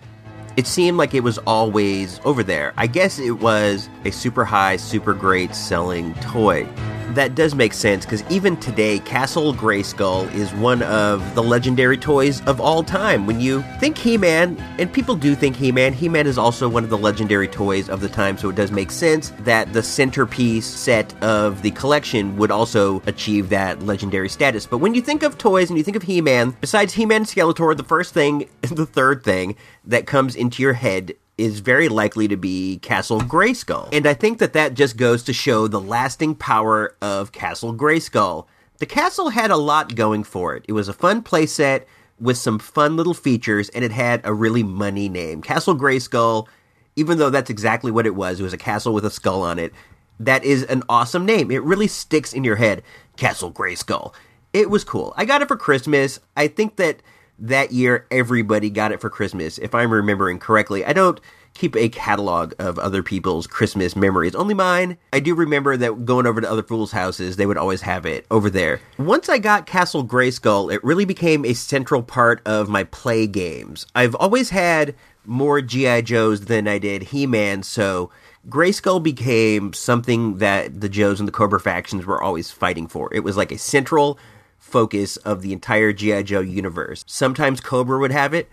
it 0.57 0.67
seemed 0.67 0.97
like 0.97 1.13
it 1.13 1.23
was 1.23 1.37
always 1.47 2.21
over 2.25 2.43
there. 2.43 2.73
I 2.79 2.87
guess 2.87 3.19
it 3.19 3.39
was 3.39 3.91
a 4.07 4.11
super 4.11 4.47
high, 4.47 4.77
super 4.77 5.13
great 5.13 5.55
selling 5.55 6.15
toy. 6.15 6.67
That 7.15 7.35
does 7.35 7.55
make 7.55 7.73
sense 7.73 8.05
because 8.05 8.25
even 8.31 8.57
today, 8.57 8.99
Castle 9.01 9.55
Grayskull 9.55 10.33
is 10.35 10.53
one 10.55 10.83
of 10.83 11.35
the 11.35 11.43
legendary 11.43 11.97
toys 11.97 12.43
of 12.47 12.61
all 12.61 12.83
time. 12.83 13.27
When 13.27 13.41
you 13.41 13.63
think 13.79 13.97
He 13.97 14.19
Man, 14.19 14.57
and 14.79 14.93
people 14.93 15.15
do 15.15 15.35
think 15.35 15.57
He 15.57 15.71
Man, 15.71 15.93
He 15.93 16.09
Man 16.09 16.27
is 16.27 16.37
also 16.37 16.69
one 16.69 16.85
of 16.85 16.91
the 16.91 16.99
legendary 16.99 17.49
toys 17.49 17.89
of 17.89 18.01
the 18.01 18.09
time, 18.09 18.37
so 18.37 18.51
it 18.51 18.57
does 18.57 18.73
make 18.73 18.91
sense 18.91 19.33
that 19.41 19.73
the 19.73 19.83
centerpiece 19.83 20.67
set 20.67 21.15
of 21.23 21.63
the 21.63 21.71
collection 21.71 22.37
would 22.37 22.51
also 22.51 23.01
achieve 23.07 23.49
that 23.51 23.83
legendary 23.83 24.29
status. 24.29 24.67
But 24.67 24.79
when 24.79 24.95
you 24.95 25.01
think 25.01 25.23
of 25.23 25.39
toys 25.39 25.71
and 25.71 25.79
you 25.79 25.85
think 25.85 25.97
of 25.97 26.03
He 26.03 26.21
Man, 26.21 26.57
besides 26.61 26.93
He 26.93 27.07
Man 27.07 27.25
Skeletor, 27.25 27.77
the 27.77 27.85
first 27.85 28.13
thing, 28.15 28.49
the 28.63 28.87
third 28.87 29.23
thing 29.23 29.57
that 29.85 30.07
comes 30.07 30.35
into 30.35 30.63
your 30.63 30.75
head 30.75 31.15
is 31.39 31.61
very 31.61 31.89
likely 31.89 32.29
to 32.29 32.37
be 32.37 32.79
Castle 32.79 33.21
Grayskull. 33.21 33.89
And 33.93 34.07
I 34.07 34.15
think 34.15 34.39
that 34.39 34.55
that 34.55 34.75
just 34.75 34.97
goes 34.97 35.23
to 35.25 35.33
show 35.33 35.69
the 35.69 35.81
lasting 35.81 36.35
power 36.35 36.97
of 37.03 37.33
Castle 37.33 37.75
Grayskull. 37.75 38.47
The 38.79 38.87
castle 38.87 39.31
had 39.31 39.51
a 39.51 39.57
lot 39.57 39.95
going 39.95 40.25
for 40.25 40.55
it. 40.55 40.65
It 40.69 40.73
was 40.73 40.89
a 40.89 40.93
fun 40.93 41.23
playset 41.23 41.85
with 42.19 42.39
some 42.39 42.59
fun 42.59 42.97
little 42.97 43.15
features, 43.15 43.69
and 43.71 43.85
it 43.85 43.93
had 43.93 44.23
a 44.25 44.33
really 44.33 44.63
money 44.63 45.09
name. 45.09 45.43
Castle 45.43 45.77
Grayskull, 45.77 46.47
even 46.95 47.19
though 47.19 47.31
that's 47.31 47.51
exactly 47.51 47.91
what 47.91 48.07
it 48.07 48.15
was, 48.15 48.41
it 48.41 48.43
was 48.43 48.55
a 48.55 48.59
castle 48.59 48.95
with 48.95 49.05
a 49.05 49.11
skull 49.11 49.43
on 49.43 49.59
it. 49.59 49.73
That 50.19 50.45
is 50.45 50.63
an 50.65 50.83
awesome 50.89 51.27
name. 51.27 51.51
It 51.51 51.63
really 51.63 51.89
sticks 51.89 52.33
in 52.33 52.45
your 52.45 52.57
head. 52.57 52.83
Castle 53.17 53.53
Grayskull. 53.53 54.15
It 54.55 54.71
was 54.71 54.85
cool. 54.85 55.13
I 55.19 55.27
got 55.27 55.43
it 55.43 55.49
for 55.49 55.57
Christmas. 55.57 56.19
I 56.35 56.49
think 56.49 56.77
that 56.77 57.03
that 57.39 57.73
year 57.73 58.07
everybody 58.11 58.71
got 58.71 58.93
it 58.93 59.01
for 59.01 59.11
Christmas, 59.11 59.59
if 59.59 59.75
I'm 59.75 59.93
remembering 59.93 60.39
correctly. 60.39 60.85
I 60.85 60.93
don't 60.93 61.21
keep 61.55 61.77
a 61.77 61.89
catalog 61.89 62.53
of 62.59 62.79
other 62.79 63.03
people's 63.03 63.47
Christmas 63.47 63.97
memories, 63.97 64.35
only 64.35 64.55
mine. 64.55 64.99
I 65.13 65.21
do 65.21 65.35
remember 65.35 65.77
that 65.77 66.05
going 66.05 66.27
over 66.27 66.41
to 66.41 66.51
other 66.51 66.63
fools' 66.63 66.93
houses, 66.93 67.37
they 67.37 67.47
would 67.47 67.57
always 67.57 67.81
have 67.83 68.05
it 68.07 68.27
over 68.31 68.51
there. 68.51 68.81
Once 68.99 69.29
I 69.29 69.39
got 69.39 69.67
Castle 69.67 70.07
Grayskull, 70.07 70.73
it 70.73 70.85
really 70.85 71.05
became 71.05 71.45
a 71.45 71.55
central 71.55 72.03
part 72.03 72.43
of 72.47 72.69
my 72.69 72.85
play 72.85 73.27
games. 73.27 73.87
I've 73.95 74.15
always 74.15 74.51
had 74.51 74.95
more 75.25 75.61
G.I. 75.61 76.03
Joes 76.03 76.43
than 76.43 76.69
I 76.69 76.79
did 76.79 77.05
He 77.05 77.27
Man, 77.27 77.63
so 77.63 78.11
Grayskull 78.49 79.03
became 79.03 79.73
something 79.73 80.39
that 80.39 80.81
the 80.81 80.89
Joes 80.89 81.19
and 81.19 81.27
the 81.27 81.33
Cobra 81.33 81.59
factions 81.59 82.07
were 82.07 82.23
always 82.23 82.51
fighting 82.51 82.87
for. 82.87 83.13
It 83.13 83.25
was 83.25 83.37
like 83.37 83.51
a 83.51 83.59
central 83.59 84.19
focus 84.67 85.17
of 85.19 85.43
the 85.43 85.53
entire 85.53 85.93
G.I. 85.93 86.23
Joe 86.25 86.41
universe. 86.41 87.05
Sometimes 87.07 87.61
Cobra 87.61 87.99
would 87.99 88.13
have 88.13 88.35
it, 88.35 88.51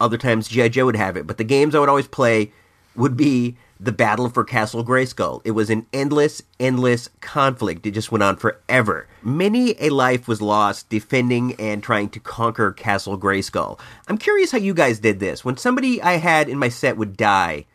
other 0.00 0.16
times 0.16 0.48
G.I. 0.48 0.68
Joe 0.68 0.86
would 0.86 0.96
have 0.96 1.16
it, 1.16 1.26
but 1.26 1.36
the 1.36 1.44
games 1.44 1.74
I 1.74 1.78
would 1.78 1.88
always 1.88 2.08
play 2.08 2.52
would 2.96 3.16
be 3.16 3.56
the 3.78 3.92
battle 3.92 4.28
for 4.28 4.44
Castle 4.44 4.84
Grayskull. 4.84 5.40
It 5.44 5.52
was 5.52 5.70
an 5.70 5.86
endless, 5.92 6.42
endless 6.58 7.08
conflict. 7.20 7.86
It 7.86 7.92
just 7.92 8.10
went 8.10 8.22
on 8.22 8.36
forever. 8.36 9.06
Many 9.22 9.74
a 9.80 9.90
life 9.90 10.26
was 10.26 10.42
lost 10.42 10.88
defending 10.88 11.54
and 11.54 11.82
trying 11.82 12.10
to 12.10 12.20
conquer 12.20 12.72
Castle 12.72 13.18
Grayskull. 13.18 13.78
I'm 14.08 14.18
curious 14.18 14.50
how 14.52 14.58
you 14.58 14.74
guys 14.74 14.98
did 14.98 15.20
this. 15.20 15.44
When 15.44 15.56
somebody 15.56 16.02
I 16.02 16.14
had 16.14 16.48
in 16.48 16.58
my 16.58 16.68
set 16.68 16.96
would 16.96 17.16
die, 17.16 17.66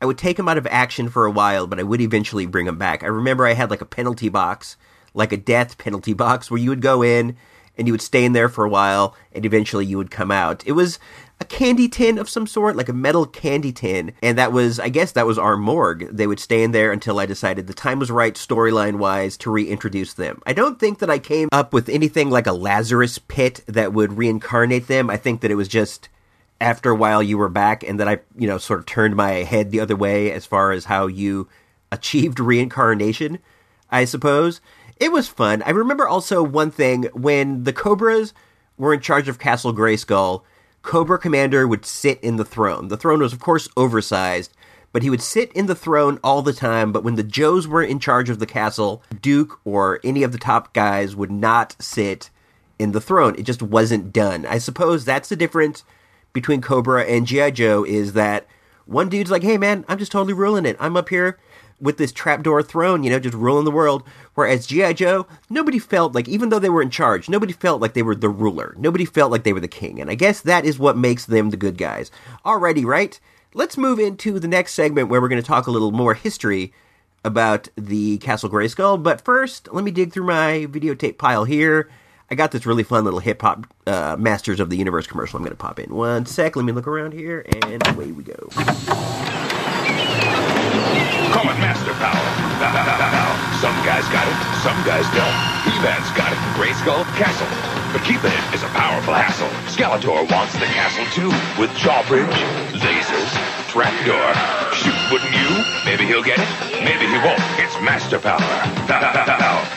I 0.00 0.06
would 0.06 0.16
take 0.16 0.38
him 0.38 0.48
out 0.48 0.58
of 0.58 0.66
action 0.68 1.10
for 1.10 1.26
a 1.26 1.30
while, 1.30 1.66
but 1.66 1.78
I 1.78 1.82
would 1.82 2.00
eventually 2.00 2.46
bring 2.46 2.66
him 2.66 2.78
back. 2.78 3.02
I 3.02 3.08
remember 3.08 3.46
I 3.46 3.52
had 3.52 3.70
like 3.70 3.82
a 3.82 3.86
penalty 3.86 4.30
box, 4.30 4.76
like 5.14 5.32
a 5.32 5.36
death 5.36 5.78
penalty 5.78 6.12
box, 6.12 6.50
where 6.50 6.60
you 6.60 6.70
would 6.70 6.82
go 6.82 7.02
in 7.02 7.36
and 7.76 7.86
you 7.86 7.92
would 7.92 8.02
stay 8.02 8.24
in 8.24 8.32
there 8.32 8.48
for 8.48 8.64
a 8.64 8.68
while, 8.68 9.16
and 9.32 9.46
eventually 9.46 9.86
you 9.86 9.96
would 9.96 10.10
come 10.10 10.30
out. 10.30 10.62
It 10.66 10.72
was 10.72 10.98
a 11.40 11.44
candy 11.44 11.88
tin 11.88 12.18
of 12.18 12.28
some 12.28 12.46
sort, 12.46 12.76
like 12.76 12.90
a 12.90 12.92
metal 12.92 13.24
candy 13.24 13.72
tin, 13.72 14.12
and 14.22 14.36
that 14.36 14.52
was, 14.52 14.78
I 14.78 14.90
guess, 14.90 15.12
that 15.12 15.26
was 15.26 15.38
our 15.38 15.56
morgue. 15.56 16.08
They 16.10 16.26
would 16.26 16.38
stay 16.38 16.62
in 16.62 16.72
there 16.72 16.92
until 16.92 17.18
I 17.18 17.24
decided 17.24 17.66
the 17.66 17.72
time 17.72 17.98
was 17.98 18.10
right, 18.10 18.34
storyline 18.34 18.98
wise, 18.98 19.38
to 19.38 19.50
reintroduce 19.50 20.12
them. 20.12 20.42
I 20.44 20.52
don't 20.52 20.78
think 20.78 20.98
that 20.98 21.08
I 21.08 21.18
came 21.18 21.48
up 21.52 21.72
with 21.72 21.88
anything 21.88 22.28
like 22.28 22.46
a 22.46 22.52
Lazarus 22.52 23.18
pit 23.18 23.62
that 23.66 23.94
would 23.94 24.18
reincarnate 24.18 24.86
them. 24.86 25.08
I 25.08 25.16
think 25.16 25.40
that 25.40 25.50
it 25.50 25.54
was 25.54 25.68
just 25.68 26.10
after 26.60 26.90
a 26.90 26.96
while 26.96 27.22
you 27.22 27.38
were 27.38 27.48
back 27.48 27.82
and 27.82 27.98
that 27.98 28.08
I, 28.08 28.18
you 28.36 28.46
know, 28.46 28.58
sort 28.58 28.80
of 28.80 28.86
turned 28.86 29.16
my 29.16 29.30
head 29.30 29.70
the 29.70 29.80
other 29.80 29.96
way 29.96 30.30
as 30.30 30.44
far 30.44 30.72
as 30.72 30.84
how 30.84 31.06
you 31.06 31.48
achieved 31.90 32.38
reincarnation, 32.40 33.38
I 33.90 34.04
suppose. 34.04 34.60
It 35.00 35.12
was 35.12 35.28
fun. 35.28 35.62
I 35.62 35.70
remember 35.70 36.06
also 36.06 36.42
one 36.42 36.70
thing 36.70 37.04
when 37.14 37.64
the 37.64 37.72
Cobras 37.72 38.34
were 38.76 38.92
in 38.92 39.00
charge 39.00 39.28
of 39.28 39.38
Castle 39.38 39.74
Grayskull, 39.74 40.42
Cobra 40.82 41.18
Commander 41.18 41.66
would 41.66 41.86
sit 41.86 42.20
in 42.20 42.36
the 42.36 42.44
throne. 42.44 42.88
The 42.88 42.98
throne 42.98 43.20
was, 43.20 43.32
of 43.32 43.40
course, 43.40 43.66
oversized, 43.78 44.54
but 44.92 45.02
he 45.02 45.08
would 45.08 45.22
sit 45.22 45.50
in 45.54 45.66
the 45.66 45.74
throne 45.74 46.20
all 46.22 46.42
the 46.42 46.52
time. 46.52 46.92
But 46.92 47.02
when 47.02 47.14
the 47.14 47.22
Joes 47.22 47.66
were 47.66 47.82
in 47.82 47.98
charge 47.98 48.28
of 48.28 48.40
the 48.40 48.46
castle, 48.46 49.02
Duke 49.22 49.58
or 49.64 50.00
any 50.04 50.22
of 50.22 50.32
the 50.32 50.38
top 50.38 50.74
guys 50.74 51.16
would 51.16 51.30
not 51.30 51.76
sit 51.80 52.28
in 52.78 52.92
the 52.92 53.00
throne. 53.00 53.34
It 53.38 53.44
just 53.44 53.62
wasn't 53.62 54.12
done. 54.12 54.44
I 54.44 54.58
suppose 54.58 55.06
that's 55.06 55.30
the 55.30 55.36
difference 55.36 55.82
between 56.34 56.60
Cobra 56.60 57.04
and 57.04 57.26
G.I. 57.26 57.52
Joe 57.52 57.84
is 57.84 58.12
that 58.12 58.46
one 58.84 59.08
dude's 59.08 59.30
like, 59.30 59.42
hey 59.42 59.56
man, 59.56 59.84
I'm 59.88 59.98
just 59.98 60.12
totally 60.12 60.34
ruling 60.34 60.66
it. 60.66 60.76
I'm 60.78 60.96
up 60.96 61.08
here 61.08 61.38
with 61.80 61.96
this 61.96 62.12
trapdoor 62.12 62.62
throne, 62.62 63.02
you 63.02 63.10
know, 63.10 63.18
just 63.18 63.34
ruling 63.34 63.64
the 63.64 63.70
world. 63.70 64.02
Whereas 64.34 64.66
G.I. 64.66 64.92
Joe, 64.94 65.26
nobody 65.48 65.78
felt 65.78 66.14
like, 66.14 66.28
even 66.28 66.48
though 66.48 66.58
they 66.58 66.68
were 66.68 66.82
in 66.82 66.90
charge, 66.90 67.28
nobody 67.28 67.52
felt 67.52 67.80
like 67.80 67.94
they 67.94 68.02
were 68.02 68.14
the 68.14 68.28
ruler. 68.28 68.74
Nobody 68.78 69.04
felt 69.04 69.30
like 69.30 69.44
they 69.44 69.52
were 69.52 69.60
the 69.60 69.68
king. 69.68 70.00
And 70.00 70.10
I 70.10 70.14
guess 70.14 70.40
that 70.42 70.64
is 70.64 70.78
what 70.78 70.96
makes 70.96 71.24
them 71.24 71.50
the 71.50 71.56
good 71.56 71.78
guys. 71.78 72.10
Alrighty, 72.44 72.84
right? 72.84 73.18
Let's 73.54 73.76
move 73.76 73.98
into 73.98 74.38
the 74.38 74.48
next 74.48 74.74
segment 74.74 75.08
where 75.08 75.20
we're 75.20 75.28
going 75.28 75.42
to 75.42 75.46
talk 75.46 75.66
a 75.66 75.72
little 75.72 75.90
more 75.90 76.14
history 76.14 76.72
about 77.24 77.68
the 77.76 78.18
Castle 78.18 78.48
Grayskull. 78.50 79.02
But 79.02 79.20
first, 79.20 79.68
let 79.72 79.84
me 79.84 79.90
dig 79.90 80.12
through 80.12 80.26
my 80.26 80.66
videotape 80.70 81.18
pile 81.18 81.44
here. 81.44 81.90
I 82.30 82.36
got 82.36 82.52
this 82.52 82.64
really 82.64 82.84
fun 82.84 83.04
little 83.04 83.18
hip 83.18 83.42
hop 83.42 83.66
uh, 83.86 84.16
Masters 84.18 84.60
of 84.60 84.70
the 84.70 84.76
Universe 84.76 85.06
commercial. 85.06 85.36
I'm 85.36 85.42
going 85.42 85.50
to 85.50 85.56
pop 85.56 85.80
in 85.80 85.94
one 85.94 86.26
sec. 86.26 86.54
Let 86.54 86.64
me 86.64 86.72
look 86.72 86.86
around 86.86 87.12
here, 87.12 87.44
and 87.64 87.86
away 87.88 88.12
we 88.12 88.22
go. 88.22 89.49
Call 91.30 91.46
it 91.46 91.58
master 91.62 91.94
power. 92.02 92.26
Some 93.62 93.76
guys 93.84 94.04
got 94.10 94.26
it, 94.26 94.38
some 94.64 94.76
guys 94.84 95.06
don't. 95.14 95.36
He-Man's 95.68 96.10
got 96.16 96.32
it. 96.32 96.38
Grayskull 96.58 97.04
Castle. 97.16 97.46
but 97.92 98.02
keeping 98.04 98.30
it 98.30 98.44
is 98.54 98.62
a 98.62 98.70
powerful 98.74 99.14
hassle. 99.14 99.48
Skeletor 99.70 100.26
wants 100.30 100.54
the 100.54 100.66
castle 100.74 101.06
too, 101.14 101.30
with 101.60 101.70
jawbridge, 101.76 102.38
lasers, 102.78 103.30
trapdoor. 103.68 104.30
Shoot, 104.74 104.98
wouldn't 105.10 105.34
you? 105.34 105.50
Maybe 105.84 106.04
he'll 106.06 106.22
get 106.22 106.38
it, 106.38 106.50
maybe 106.82 107.06
he 107.06 107.18
won't. 107.22 107.40
It's 107.58 107.74
Master 107.82 108.18
Power. 108.18 108.40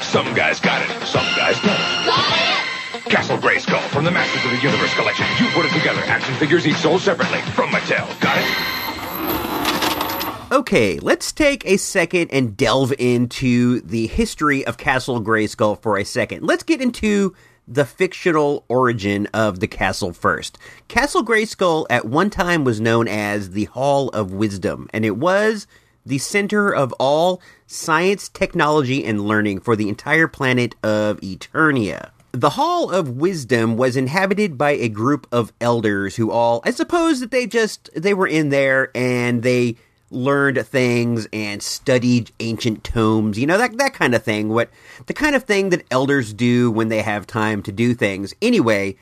some 0.01 0.33
guys 0.33 0.59
got 0.59 0.81
it, 0.81 0.91
some 1.05 1.25
guys 1.35 1.57
don't. 1.61 3.03
Castle 3.09 3.37
Grayskull 3.37 3.81
from 3.89 4.05
the 4.05 4.11
Masters 4.11 4.43
of 4.45 4.51
the 4.51 4.61
Universe 4.61 4.93
collection. 4.95 5.25
You 5.39 5.51
put 5.51 5.65
it 5.65 5.71
together. 5.73 6.01
Action 6.05 6.33
figures 6.35 6.65
each 6.65 6.77
sold 6.77 7.01
separately 7.01 7.41
from 7.53 7.69
Mattel. 7.69 8.07
Got 8.21 8.37
it? 8.37 8.82
Okay, 10.53 10.99
let's 10.99 11.31
take 11.31 11.65
a 11.65 11.77
second 11.77 12.29
and 12.31 12.55
delve 12.55 12.93
into 12.99 13.81
the 13.81 14.05
history 14.05 14.63
of 14.63 14.77
Castle 14.77 15.19
Grayskull 15.19 15.81
for 15.81 15.97
a 15.97 16.05
second. 16.05 16.43
Let's 16.43 16.61
get 16.61 16.79
into 16.79 17.35
the 17.67 17.85
fictional 17.85 18.63
origin 18.67 19.25
of 19.33 19.61
the 19.61 19.67
castle 19.67 20.13
first. 20.13 20.59
Castle 20.87 21.25
Grayskull 21.25 21.87
at 21.89 22.05
one 22.05 22.29
time 22.29 22.63
was 22.65 22.79
known 22.79 23.07
as 23.07 23.49
the 23.49 23.63
Hall 23.63 24.09
of 24.09 24.31
Wisdom, 24.31 24.87
and 24.93 25.03
it 25.03 25.17
was 25.17 25.65
the 26.05 26.19
center 26.19 26.71
of 26.71 26.93
all 26.99 27.41
science, 27.65 28.29
technology, 28.29 29.03
and 29.03 29.25
learning 29.25 29.59
for 29.59 29.75
the 29.75 29.89
entire 29.89 30.27
planet 30.27 30.75
of 30.83 31.19
Eternia. 31.21 32.11
The 32.31 32.51
Hall 32.51 32.91
of 32.91 33.09
Wisdom 33.09 33.75
was 33.75 33.97
inhabited 33.97 34.55
by 34.59 34.73
a 34.73 34.87
group 34.87 35.25
of 35.31 35.51
elders 35.59 36.17
who 36.17 36.29
all, 36.29 36.61
I 36.63 36.69
suppose 36.69 37.21
that 37.21 37.31
they 37.31 37.47
just, 37.47 37.89
they 37.95 38.13
were 38.13 38.27
in 38.27 38.49
there 38.49 38.91
and 38.93 39.41
they 39.41 39.77
learned 40.13 40.65
things 40.67 41.27
and 41.33 41.61
studied 41.61 42.31
ancient 42.39 42.83
tomes, 42.83 43.37
you 43.37 43.45
know, 43.45 43.57
that, 43.57 43.77
that 43.77 43.93
kind 43.93 44.15
of 44.15 44.23
thing. 44.23 44.49
What, 44.49 44.69
the 45.07 45.13
kind 45.13 45.35
of 45.35 45.43
thing 45.43 45.69
that 45.69 45.85
elders 45.91 46.33
do 46.33 46.71
when 46.71 46.89
they 46.89 47.01
have 47.01 47.27
time 47.27 47.61
to 47.63 47.71
do 47.71 47.93
things. 47.93 48.33
Anyway, 48.41 48.95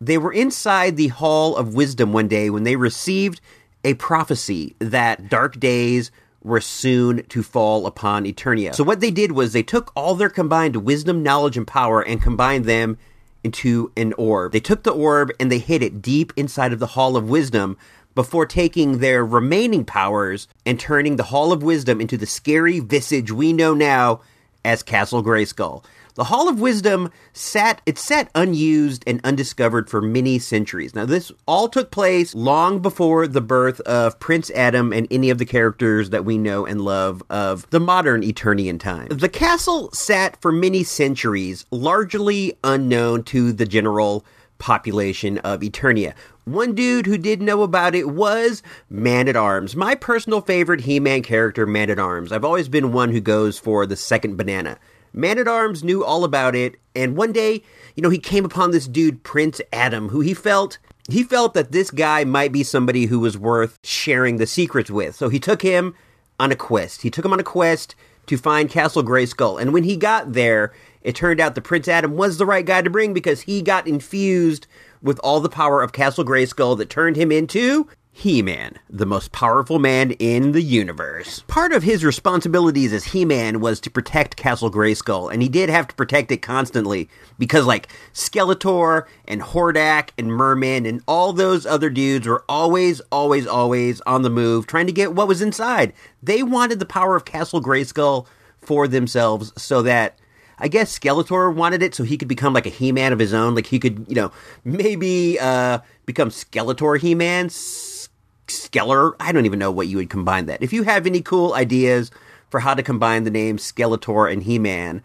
they 0.00 0.18
were 0.18 0.32
inside 0.32 0.96
the 0.96 1.08
Hall 1.08 1.56
of 1.56 1.74
Wisdom 1.74 2.12
one 2.12 2.28
day 2.28 2.50
when 2.50 2.64
they 2.64 2.76
received 2.76 3.40
a 3.84 3.94
prophecy 3.94 4.74
that 4.78 5.28
dark 5.28 5.58
days 5.58 6.10
were 6.42 6.60
soon 6.60 7.24
to 7.26 7.42
fall 7.42 7.86
upon 7.86 8.24
Eternia. 8.24 8.74
So 8.74 8.84
what 8.84 9.00
they 9.00 9.10
did 9.10 9.32
was 9.32 9.52
they 9.52 9.62
took 9.62 9.92
all 9.94 10.14
their 10.14 10.30
combined 10.30 10.76
wisdom, 10.76 11.22
knowledge, 11.22 11.56
and 11.56 11.66
power 11.66 12.00
and 12.02 12.22
combined 12.22 12.64
them 12.64 12.96
into 13.44 13.92
an 13.96 14.12
orb. 14.14 14.52
They 14.52 14.60
took 14.60 14.82
the 14.82 14.90
orb 14.90 15.30
and 15.38 15.50
they 15.50 15.58
hid 15.58 15.82
it 15.82 16.02
deep 16.02 16.32
inside 16.36 16.72
of 16.72 16.78
the 16.78 16.88
Hall 16.88 17.16
of 17.16 17.28
Wisdom 17.28 17.76
before 18.14 18.46
taking 18.46 18.98
their 18.98 19.24
remaining 19.24 19.84
powers 19.84 20.48
and 20.66 20.78
turning 20.78 21.16
the 21.16 21.24
Hall 21.24 21.52
of 21.52 21.62
Wisdom 21.62 22.00
into 22.00 22.16
the 22.16 22.26
scary 22.26 22.80
visage 22.80 23.30
we 23.30 23.52
know 23.52 23.74
now 23.74 24.20
as 24.64 24.82
Castle 24.82 25.22
Grayskull. 25.22 25.84
The 26.14 26.24
Hall 26.24 26.48
of 26.48 26.60
Wisdom 26.60 27.10
sat 27.32 27.80
it 27.86 27.96
sat 27.96 28.30
unused 28.34 29.04
and 29.06 29.20
undiscovered 29.24 29.88
for 29.88 30.02
many 30.02 30.38
centuries. 30.38 30.94
Now 30.94 31.06
this 31.06 31.32
all 31.46 31.68
took 31.68 31.90
place 31.90 32.34
long 32.34 32.80
before 32.80 33.26
the 33.26 33.40
birth 33.40 33.80
of 33.82 34.18
Prince 34.18 34.50
Adam 34.50 34.92
and 34.92 35.06
any 35.10 35.30
of 35.30 35.38
the 35.38 35.46
characters 35.46 36.10
that 36.10 36.24
we 36.24 36.36
know 36.36 36.66
and 36.66 36.82
love 36.82 37.22
of 37.30 37.68
the 37.70 37.80
modern 37.80 38.22
Eternian 38.22 38.78
time. 38.78 39.08
The 39.08 39.28
castle 39.28 39.90
sat 39.92 40.40
for 40.42 40.52
many 40.52 40.82
centuries 40.82 41.64
largely 41.70 42.54
unknown 42.64 43.22
to 43.24 43.52
the 43.52 43.66
general 43.66 44.24
population 44.60 45.38
of 45.38 45.60
Eternia. 45.60 46.14
One 46.44 46.74
dude 46.74 47.06
who 47.06 47.18
did 47.18 47.42
know 47.42 47.62
about 47.62 47.96
it 47.96 48.10
was 48.10 48.62
Man 48.88 49.26
at 49.26 49.34
Arms. 49.34 49.74
My 49.74 49.96
personal 49.96 50.40
favorite 50.40 50.82
He 50.82 51.00
Man 51.00 51.22
character, 51.22 51.66
Man 51.66 51.90
at 51.90 51.98
Arms. 51.98 52.30
I've 52.30 52.44
always 52.44 52.68
been 52.68 52.92
one 52.92 53.10
who 53.10 53.20
goes 53.20 53.58
for 53.58 53.84
the 53.86 53.96
second 53.96 54.36
banana. 54.36 54.78
Man 55.12 55.38
at 55.38 55.48
Arms 55.48 55.82
knew 55.82 56.04
all 56.04 56.22
about 56.22 56.54
it, 56.54 56.76
and 56.94 57.16
one 57.16 57.32
day, 57.32 57.64
you 57.96 58.02
know, 58.02 58.10
he 58.10 58.18
came 58.18 58.44
upon 58.44 58.70
this 58.70 58.86
dude, 58.86 59.24
Prince 59.24 59.60
Adam, 59.72 60.10
who 60.10 60.20
he 60.20 60.34
felt 60.34 60.78
he 61.08 61.24
felt 61.24 61.54
that 61.54 61.72
this 61.72 61.90
guy 61.90 62.24
might 62.24 62.52
be 62.52 62.62
somebody 62.62 63.06
who 63.06 63.18
was 63.18 63.36
worth 63.36 63.78
sharing 63.82 64.36
the 64.36 64.46
secrets 64.46 64.90
with. 64.90 65.16
So 65.16 65.28
he 65.28 65.40
took 65.40 65.62
him 65.62 65.94
on 66.38 66.52
a 66.52 66.56
quest. 66.56 67.02
He 67.02 67.10
took 67.10 67.24
him 67.24 67.32
on 67.32 67.40
a 67.40 67.44
quest 67.44 67.96
to 68.26 68.36
find 68.36 68.70
Castle 68.70 69.02
Grayskull. 69.02 69.60
And 69.60 69.72
when 69.72 69.82
he 69.82 69.96
got 69.96 70.34
there, 70.34 70.72
it 71.02 71.14
turned 71.14 71.40
out 71.40 71.54
that 71.54 71.62
Prince 71.62 71.88
Adam 71.88 72.16
was 72.16 72.38
the 72.38 72.46
right 72.46 72.64
guy 72.64 72.82
to 72.82 72.90
bring 72.90 73.14
because 73.14 73.42
he 73.42 73.62
got 73.62 73.86
infused 73.86 74.66
with 75.02 75.18
all 75.20 75.40
the 75.40 75.48
power 75.48 75.82
of 75.82 75.92
Castle 75.92 76.24
Grayskull 76.24 76.76
that 76.78 76.90
turned 76.90 77.16
him 77.16 77.32
into 77.32 77.88
He-Man, 78.12 78.78
the 78.90 79.06
most 79.06 79.32
powerful 79.32 79.78
man 79.78 80.10
in 80.12 80.52
the 80.52 80.60
universe. 80.60 81.42
Part 81.46 81.72
of 81.72 81.82
his 81.82 82.04
responsibilities 82.04 82.92
as 82.92 83.06
He-Man 83.06 83.60
was 83.60 83.80
to 83.80 83.90
protect 83.90 84.36
Castle 84.36 84.70
Grayskull, 84.70 85.32
and 85.32 85.40
he 85.40 85.48
did 85.48 85.70
have 85.70 85.88
to 85.88 85.94
protect 85.94 86.30
it 86.30 86.42
constantly 86.42 87.08
because 87.38 87.64
like 87.64 87.88
Skeletor 88.12 89.06
and 89.26 89.40
Hordak 89.40 90.10
and 90.18 90.28
Merman 90.28 90.84
and 90.84 91.02
all 91.08 91.32
those 91.32 91.64
other 91.64 91.88
dudes 91.88 92.26
were 92.26 92.44
always, 92.46 93.00
always, 93.10 93.46
always 93.46 94.02
on 94.02 94.20
the 94.20 94.28
move 94.28 94.66
trying 94.66 94.86
to 94.86 94.92
get 94.92 95.14
what 95.14 95.28
was 95.28 95.40
inside. 95.40 95.94
They 96.22 96.42
wanted 96.42 96.78
the 96.78 96.84
power 96.84 97.16
of 97.16 97.24
Castle 97.24 97.62
Grayskull 97.62 98.26
for 98.58 98.86
themselves 98.86 99.54
so 99.56 99.80
that 99.82 100.18
I 100.60 100.68
guess 100.68 100.98
Skeletor 100.98 101.54
wanted 101.54 101.82
it 101.82 101.94
so 101.94 102.04
he 102.04 102.18
could 102.18 102.28
become 102.28 102.52
like 102.52 102.66
a 102.66 102.70
He-Man 102.70 103.12
of 103.12 103.18
his 103.18 103.32
own. 103.32 103.54
Like 103.54 103.66
he 103.66 103.78
could, 103.78 104.04
you 104.08 104.14
know, 104.14 104.32
maybe 104.64 105.38
uh, 105.40 105.78
become 106.06 106.28
Skeletor 106.30 107.00
He-Man, 107.00 107.46
S- 107.46 108.08
Skeller. 108.46 109.14
I 109.18 109.32
don't 109.32 109.46
even 109.46 109.58
know 109.58 109.70
what 109.70 109.88
you 109.88 109.96
would 109.96 110.10
combine 110.10 110.46
that. 110.46 110.62
If 110.62 110.72
you 110.72 110.82
have 110.82 111.06
any 111.06 111.22
cool 111.22 111.54
ideas 111.54 112.10
for 112.50 112.60
how 112.60 112.74
to 112.74 112.82
combine 112.82 113.24
the 113.24 113.30
names 113.30 113.70
Skeletor 113.70 114.30
and 114.30 114.42
He-Man, 114.42 115.02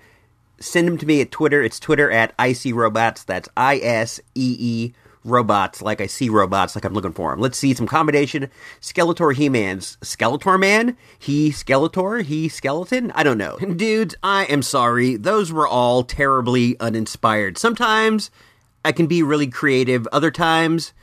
send 0.59 0.87
them 0.87 0.97
to 0.97 1.05
me 1.05 1.21
at 1.21 1.31
Twitter. 1.31 1.61
It's 1.61 1.79
Twitter 1.79 2.11
at 2.11 2.33
Icy 2.37 2.73
Robots. 2.73 3.23
That's 3.23 3.49
I 3.55 3.77
S 3.77 4.19
E 4.35 4.55
E 4.59 4.93
robots 5.25 5.81
like 5.81 5.99
I 5.99 6.05
see 6.05 6.29
robots 6.29 6.75
like 6.75 6.85
I'm 6.85 6.93
looking 6.93 7.11
for 7.11 7.31
them. 7.31 7.41
Let's 7.41 7.57
see 7.57 7.73
some 7.73 7.87
combination 7.87 8.49
Skeletor 8.79 9.35
He-Man's 9.35 9.97
Skeletor 10.01 10.59
Man, 10.59 10.95
he 11.19 11.49
Skeletor, 11.49 12.23
he 12.23 12.47
skeleton. 12.47 13.11
I 13.11 13.23
don't 13.23 13.37
know. 13.37 13.57
Dudes, 13.75 14.15
I 14.23 14.45
am 14.45 14.61
sorry. 14.61 15.17
Those 15.17 15.51
were 15.51 15.67
all 15.67 16.03
terribly 16.03 16.79
uninspired. 16.79 17.57
Sometimes 17.57 18.31
I 18.85 18.91
can 18.91 19.07
be 19.07 19.23
really 19.23 19.47
creative. 19.47 20.07
Other 20.11 20.31
times 20.31 20.93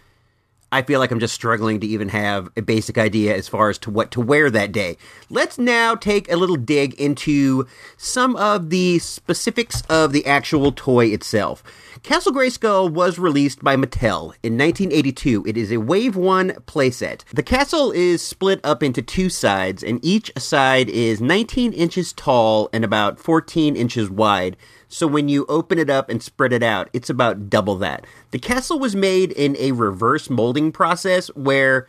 I 0.72 0.80
feel 0.80 1.00
like 1.00 1.10
I'm 1.10 1.20
just 1.20 1.34
struggling 1.34 1.80
to 1.80 1.86
even 1.86 2.08
have 2.08 2.50
a 2.56 2.62
basic 2.62 2.96
idea 2.96 3.36
as 3.36 3.46
far 3.46 3.68
as 3.68 3.76
to 3.80 3.90
what 3.90 4.10
to 4.12 4.22
wear 4.22 4.50
that 4.50 4.72
day. 4.72 4.96
Let's 5.28 5.58
now 5.58 5.94
take 5.94 6.32
a 6.32 6.36
little 6.36 6.56
dig 6.56 6.94
into 6.94 7.66
some 7.98 8.34
of 8.36 8.70
the 8.70 8.98
specifics 8.98 9.82
of 9.90 10.12
the 10.12 10.24
actual 10.24 10.72
toy 10.72 11.08
itself. 11.08 11.62
Castle 12.02 12.32
Grayskull 12.32 12.90
was 12.90 13.18
released 13.18 13.62
by 13.62 13.76
Mattel 13.76 14.34
in 14.42 14.56
1982. 14.56 15.44
It 15.46 15.58
is 15.58 15.70
a 15.70 15.76
Wave 15.76 16.16
1 16.16 16.52
playset. 16.66 17.22
The 17.32 17.42
castle 17.42 17.92
is 17.92 18.26
split 18.26 18.58
up 18.64 18.82
into 18.82 19.02
two 19.02 19.28
sides, 19.28 19.84
and 19.84 20.02
each 20.02 20.32
side 20.38 20.88
is 20.88 21.20
19 21.20 21.74
inches 21.74 22.14
tall 22.14 22.70
and 22.72 22.82
about 22.82 23.20
14 23.20 23.76
inches 23.76 24.10
wide. 24.10 24.56
So 24.92 25.06
when 25.06 25.28
you 25.28 25.46
open 25.48 25.78
it 25.78 25.88
up 25.88 26.10
and 26.10 26.22
spread 26.22 26.52
it 26.52 26.62
out, 26.62 26.90
it's 26.92 27.08
about 27.08 27.48
double 27.48 27.76
that. 27.76 28.06
The 28.30 28.38
castle 28.38 28.78
was 28.78 28.94
made 28.94 29.32
in 29.32 29.56
a 29.58 29.72
reverse 29.72 30.28
molding 30.28 30.70
process 30.70 31.28
where 31.28 31.88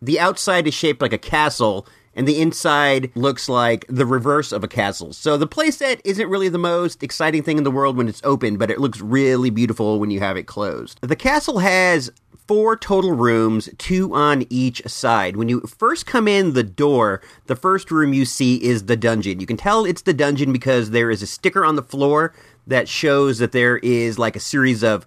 the 0.00 0.20
outside 0.20 0.68
is 0.68 0.74
shaped 0.74 1.02
like 1.02 1.12
a 1.12 1.18
castle 1.18 1.86
and 2.14 2.28
the 2.28 2.40
inside 2.40 3.10
looks 3.16 3.48
like 3.48 3.84
the 3.88 4.06
reverse 4.06 4.52
of 4.52 4.62
a 4.62 4.68
castle. 4.68 5.12
So 5.12 5.36
the 5.36 5.48
playset 5.48 6.00
isn't 6.04 6.28
really 6.28 6.48
the 6.48 6.58
most 6.58 7.02
exciting 7.02 7.42
thing 7.42 7.58
in 7.58 7.64
the 7.64 7.72
world 7.72 7.96
when 7.96 8.08
it's 8.08 8.20
open, 8.22 8.56
but 8.56 8.70
it 8.70 8.78
looks 8.78 9.00
really 9.00 9.50
beautiful 9.50 9.98
when 9.98 10.10
you 10.10 10.20
have 10.20 10.36
it 10.36 10.46
closed. 10.46 11.00
The 11.02 11.16
castle 11.16 11.58
has 11.58 12.10
four 12.46 12.76
total 12.76 13.12
rooms, 13.12 13.68
two 13.78 14.14
on 14.14 14.44
each 14.50 14.86
side. 14.86 15.36
When 15.36 15.48
you 15.48 15.60
first 15.60 16.06
come 16.06 16.28
in 16.28 16.52
the 16.52 16.62
door, 16.62 17.20
the 17.46 17.56
first 17.56 17.90
room 17.90 18.12
you 18.12 18.24
see 18.24 18.62
is 18.62 18.86
the 18.86 18.96
dungeon. 18.96 19.40
You 19.40 19.46
can 19.46 19.56
tell 19.56 19.84
it's 19.84 20.02
the 20.02 20.12
dungeon 20.12 20.52
because 20.52 20.90
there 20.90 21.10
is 21.10 21.22
a 21.22 21.26
sticker 21.26 21.64
on 21.64 21.76
the 21.76 21.82
floor 21.82 22.34
that 22.66 22.88
shows 22.88 23.38
that 23.38 23.52
there 23.52 23.78
is 23.78 24.18
like 24.18 24.36
a 24.36 24.40
series 24.40 24.82
of 24.82 25.06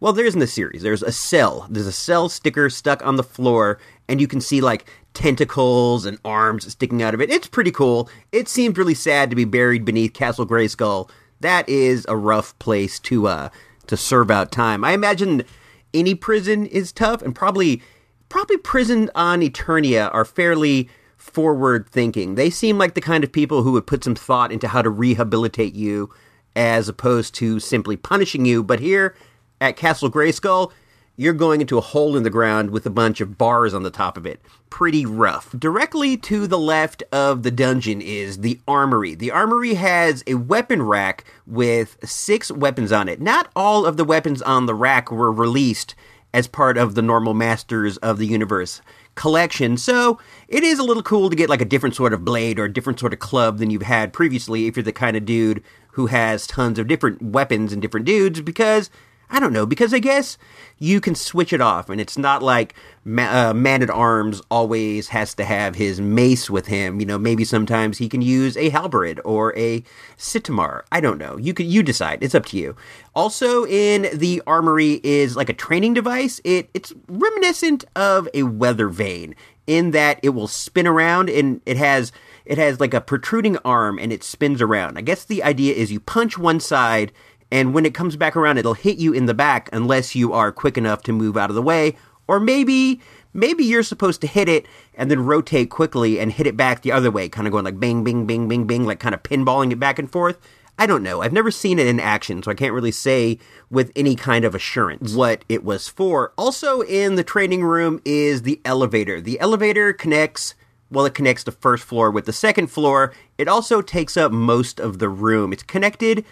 well, 0.00 0.12
there 0.12 0.26
isn't 0.26 0.42
a 0.42 0.48
series. 0.48 0.82
There's 0.82 1.04
a 1.04 1.12
cell. 1.12 1.68
There's 1.70 1.86
a 1.86 1.92
cell 1.92 2.28
sticker 2.28 2.68
stuck 2.68 3.06
on 3.06 3.14
the 3.14 3.22
floor, 3.22 3.78
and 4.08 4.20
you 4.20 4.26
can 4.26 4.40
see 4.40 4.60
like 4.60 4.90
tentacles 5.14 6.04
and 6.04 6.18
arms 6.24 6.68
sticking 6.72 7.04
out 7.04 7.14
of 7.14 7.20
it. 7.20 7.30
It's 7.30 7.46
pretty 7.46 7.70
cool. 7.70 8.10
It 8.32 8.48
seems 8.48 8.76
really 8.76 8.94
sad 8.94 9.30
to 9.30 9.36
be 9.36 9.44
buried 9.44 9.84
beneath 9.84 10.12
Castle 10.12 10.44
Grayskull. 10.44 11.08
That 11.38 11.68
is 11.68 12.04
a 12.08 12.16
rough 12.16 12.58
place 12.58 12.98
to 13.00 13.28
uh 13.28 13.50
to 13.86 13.96
serve 13.96 14.28
out 14.28 14.50
time. 14.50 14.82
I 14.82 14.90
imagine 14.90 15.44
any 15.94 16.14
prison 16.14 16.66
is 16.66 16.92
tough, 16.92 17.22
and 17.22 17.34
probably 17.34 17.82
probably 18.28 18.56
prison 18.56 19.10
on 19.14 19.40
Eternia 19.40 20.12
are 20.14 20.24
fairly 20.24 20.88
forward 21.16 21.88
thinking. 21.90 22.34
They 22.34 22.50
seem 22.50 22.78
like 22.78 22.94
the 22.94 23.00
kind 23.00 23.22
of 23.22 23.30
people 23.30 23.62
who 23.62 23.72
would 23.72 23.86
put 23.86 24.04
some 24.04 24.14
thought 24.14 24.50
into 24.50 24.68
how 24.68 24.82
to 24.82 24.90
rehabilitate 24.90 25.74
you 25.74 26.10
as 26.56 26.88
opposed 26.88 27.34
to 27.36 27.60
simply 27.60 27.96
punishing 27.96 28.44
you. 28.44 28.62
But 28.62 28.80
here 28.80 29.14
at 29.60 29.76
Castle 29.76 30.10
Grayskull, 30.10 30.72
you're 31.16 31.32
going 31.32 31.60
into 31.60 31.78
a 31.78 31.82
hole 31.82 32.16
in 32.16 32.22
the 32.22 32.30
ground 32.30 32.70
with 32.70 32.86
a 32.86 32.90
bunch 32.90 33.20
of 33.20 33.36
bars 33.36 33.74
on 33.74 33.82
the 33.82 33.90
top 33.90 34.16
of 34.16 34.24
it. 34.24 34.40
Pretty 34.70 35.04
rough. 35.04 35.50
Directly 35.58 36.16
to 36.16 36.46
the 36.46 36.58
left 36.58 37.02
of 37.12 37.42
the 37.42 37.50
dungeon 37.50 38.00
is 38.00 38.38
the 38.38 38.58
armory. 38.66 39.14
The 39.14 39.30
armory 39.30 39.74
has 39.74 40.24
a 40.26 40.34
weapon 40.34 40.82
rack 40.82 41.24
with 41.46 41.98
six 42.02 42.50
weapons 42.50 42.92
on 42.92 43.08
it. 43.08 43.20
Not 43.20 43.50
all 43.54 43.84
of 43.84 43.96
the 43.96 44.04
weapons 44.04 44.40
on 44.42 44.66
the 44.66 44.74
rack 44.74 45.10
were 45.10 45.30
released 45.30 45.94
as 46.34 46.46
part 46.46 46.78
of 46.78 46.94
the 46.94 47.02
normal 47.02 47.34
Masters 47.34 47.98
of 47.98 48.18
the 48.18 48.26
Universe 48.26 48.80
collection, 49.14 49.76
so 49.76 50.18
it 50.48 50.64
is 50.64 50.78
a 50.78 50.82
little 50.82 51.02
cool 51.02 51.28
to 51.28 51.36
get 51.36 51.50
like 51.50 51.60
a 51.60 51.66
different 51.66 51.94
sort 51.94 52.14
of 52.14 52.24
blade 52.24 52.58
or 52.58 52.64
a 52.64 52.72
different 52.72 52.98
sort 52.98 53.12
of 53.12 53.18
club 53.18 53.58
than 53.58 53.68
you've 53.68 53.82
had 53.82 54.14
previously 54.14 54.66
if 54.66 54.74
you're 54.74 54.82
the 54.82 54.92
kind 54.92 55.14
of 55.14 55.26
dude 55.26 55.62
who 55.92 56.06
has 56.06 56.46
tons 56.46 56.78
of 56.78 56.88
different 56.88 57.20
weapons 57.20 57.70
and 57.72 57.82
different 57.82 58.06
dudes 58.06 58.40
because 58.40 58.88
I 59.32 59.40
don't 59.40 59.54
know, 59.54 59.64
because 59.64 59.94
I 59.94 59.98
guess 59.98 60.36
you 60.78 61.00
can 61.00 61.14
switch 61.14 61.54
it 61.54 61.62
off, 61.62 61.88
and 61.88 61.98
it's 61.98 62.18
not 62.18 62.42
like 62.42 62.74
ma- 63.02 63.48
uh, 63.48 63.54
Man 63.54 63.82
at 63.82 63.88
Arms 63.88 64.42
always 64.50 65.08
has 65.08 65.34
to 65.36 65.44
have 65.44 65.74
his 65.74 66.02
mace 66.02 66.50
with 66.50 66.66
him. 66.66 67.00
You 67.00 67.06
know, 67.06 67.18
maybe 67.18 67.42
sometimes 67.42 67.96
he 67.96 68.10
can 68.10 68.20
use 68.20 68.58
a 68.58 68.68
halberd 68.68 69.22
or 69.24 69.56
a 69.56 69.82
scimitar. 70.18 70.84
I 70.92 71.00
don't 71.00 71.16
know. 71.16 71.38
You 71.38 71.54
can 71.54 71.66
you 71.66 71.82
decide. 71.82 72.22
It's 72.22 72.34
up 72.34 72.44
to 72.46 72.58
you. 72.58 72.76
Also, 73.14 73.64
in 73.64 74.06
the 74.12 74.42
armory 74.46 75.00
is 75.02 75.34
like 75.34 75.48
a 75.48 75.54
training 75.54 75.94
device. 75.94 76.38
It 76.44 76.68
it's 76.74 76.92
reminiscent 77.08 77.86
of 77.96 78.28
a 78.34 78.42
weather 78.42 78.88
vane 78.88 79.34
in 79.66 79.92
that 79.92 80.18
it 80.22 80.30
will 80.30 80.48
spin 80.48 80.86
around 80.86 81.30
and 81.30 81.60
it 81.64 81.76
has 81.76 82.12
it 82.44 82.58
has 82.58 82.80
like 82.80 82.92
a 82.92 83.00
protruding 83.00 83.56
arm 83.58 83.98
and 83.98 84.12
it 84.12 84.24
spins 84.24 84.60
around. 84.60 84.98
I 84.98 85.00
guess 85.00 85.24
the 85.24 85.42
idea 85.42 85.74
is 85.74 85.92
you 85.92 86.00
punch 86.00 86.36
one 86.36 86.60
side 86.60 87.12
and 87.52 87.74
when 87.74 87.86
it 87.86 87.94
comes 87.94 88.16
back 88.16 88.34
around 88.34 88.58
it'll 88.58 88.74
hit 88.74 88.98
you 88.98 89.12
in 89.12 89.26
the 89.26 89.34
back 89.34 89.68
unless 89.72 90.16
you 90.16 90.32
are 90.32 90.50
quick 90.50 90.76
enough 90.76 91.02
to 91.02 91.12
move 91.12 91.36
out 91.36 91.50
of 91.50 91.54
the 91.54 91.62
way 91.62 91.94
or 92.26 92.40
maybe 92.40 93.00
maybe 93.32 93.62
you're 93.62 93.82
supposed 93.82 94.20
to 94.20 94.26
hit 94.26 94.48
it 94.48 94.66
and 94.94 95.10
then 95.10 95.24
rotate 95.24 95.70
quickly 95.70 96.18
and 96.18 96.32
hit 96.32 96.46
it 96.46 96.56
back 96.56 96.82
the 96.82 96.90
other 96.90 97.10
way 97.10 97.28
kind 97.28 97.46
of 97.46 97.52
going 97.52 97.64
like 97.64 97.78
bing 97.78 98.02
bing 98.02 98.26
bing 98.26 98.48
bing 98.48 98.66
bing 98.66 98.84
like 98.84 98.98
kind 98.98 99.14
of 99.14 99.22
pinballing 99.22 99.70
it 99.70 99.78
back 99.78 99.98
and 99.98 100.10
forth 100.10 100.38
I 100.78 100.86
don't 100.86 101.02
know. 101.02 101.20
I've 101.20 101.34
never 101.34 101.50
seen 101.50 101.78
it 101.78 101.86
in 101.86 102.00
action, 102.00 102.42
so 102.42 102.50
I 102.50 102.54
can't 102.54 102.72
really 102.72 102.92
say 102.92 103.38
with 103.70 103.92
any 103.94 104.16
kind 104.16 104.44
of 104.44 104.54
assurance 104.54 105.14
what 105.14 105.44
it 105.48 105.64
was 105.64 105.86
for. 105.86 106.32
Also, 106.38 106.80
in 106.80 107.14
the 107.14 107.22
training 107.22 107.62
room 107.62 108.00
is 108.04 108.42
the 108.42 108.60
elevator. 108.64 109.20
The 109.20 109.38
elevator 109.38 109.92
connects, 109.92 110.54
well, 110.90 111.04
it 111.04 111.14
connects 111.14 111.44
the 111.44 111.52
first 111.52 111.84
floor 111.84 112.10
with 112.10 112.24
the 112.24 112.32
second 112.32 112.68
floor. 112.68 113.12
It 113.36 113.48
also 113.48 113.82
takes 113.82 114.16
up 114.16 114.32
most 114.32 114.80
of 114.80 114.98
the 114.98 115.10
room. 115.10 115.52
It's 115.52 115.62
connected 115.62 116.24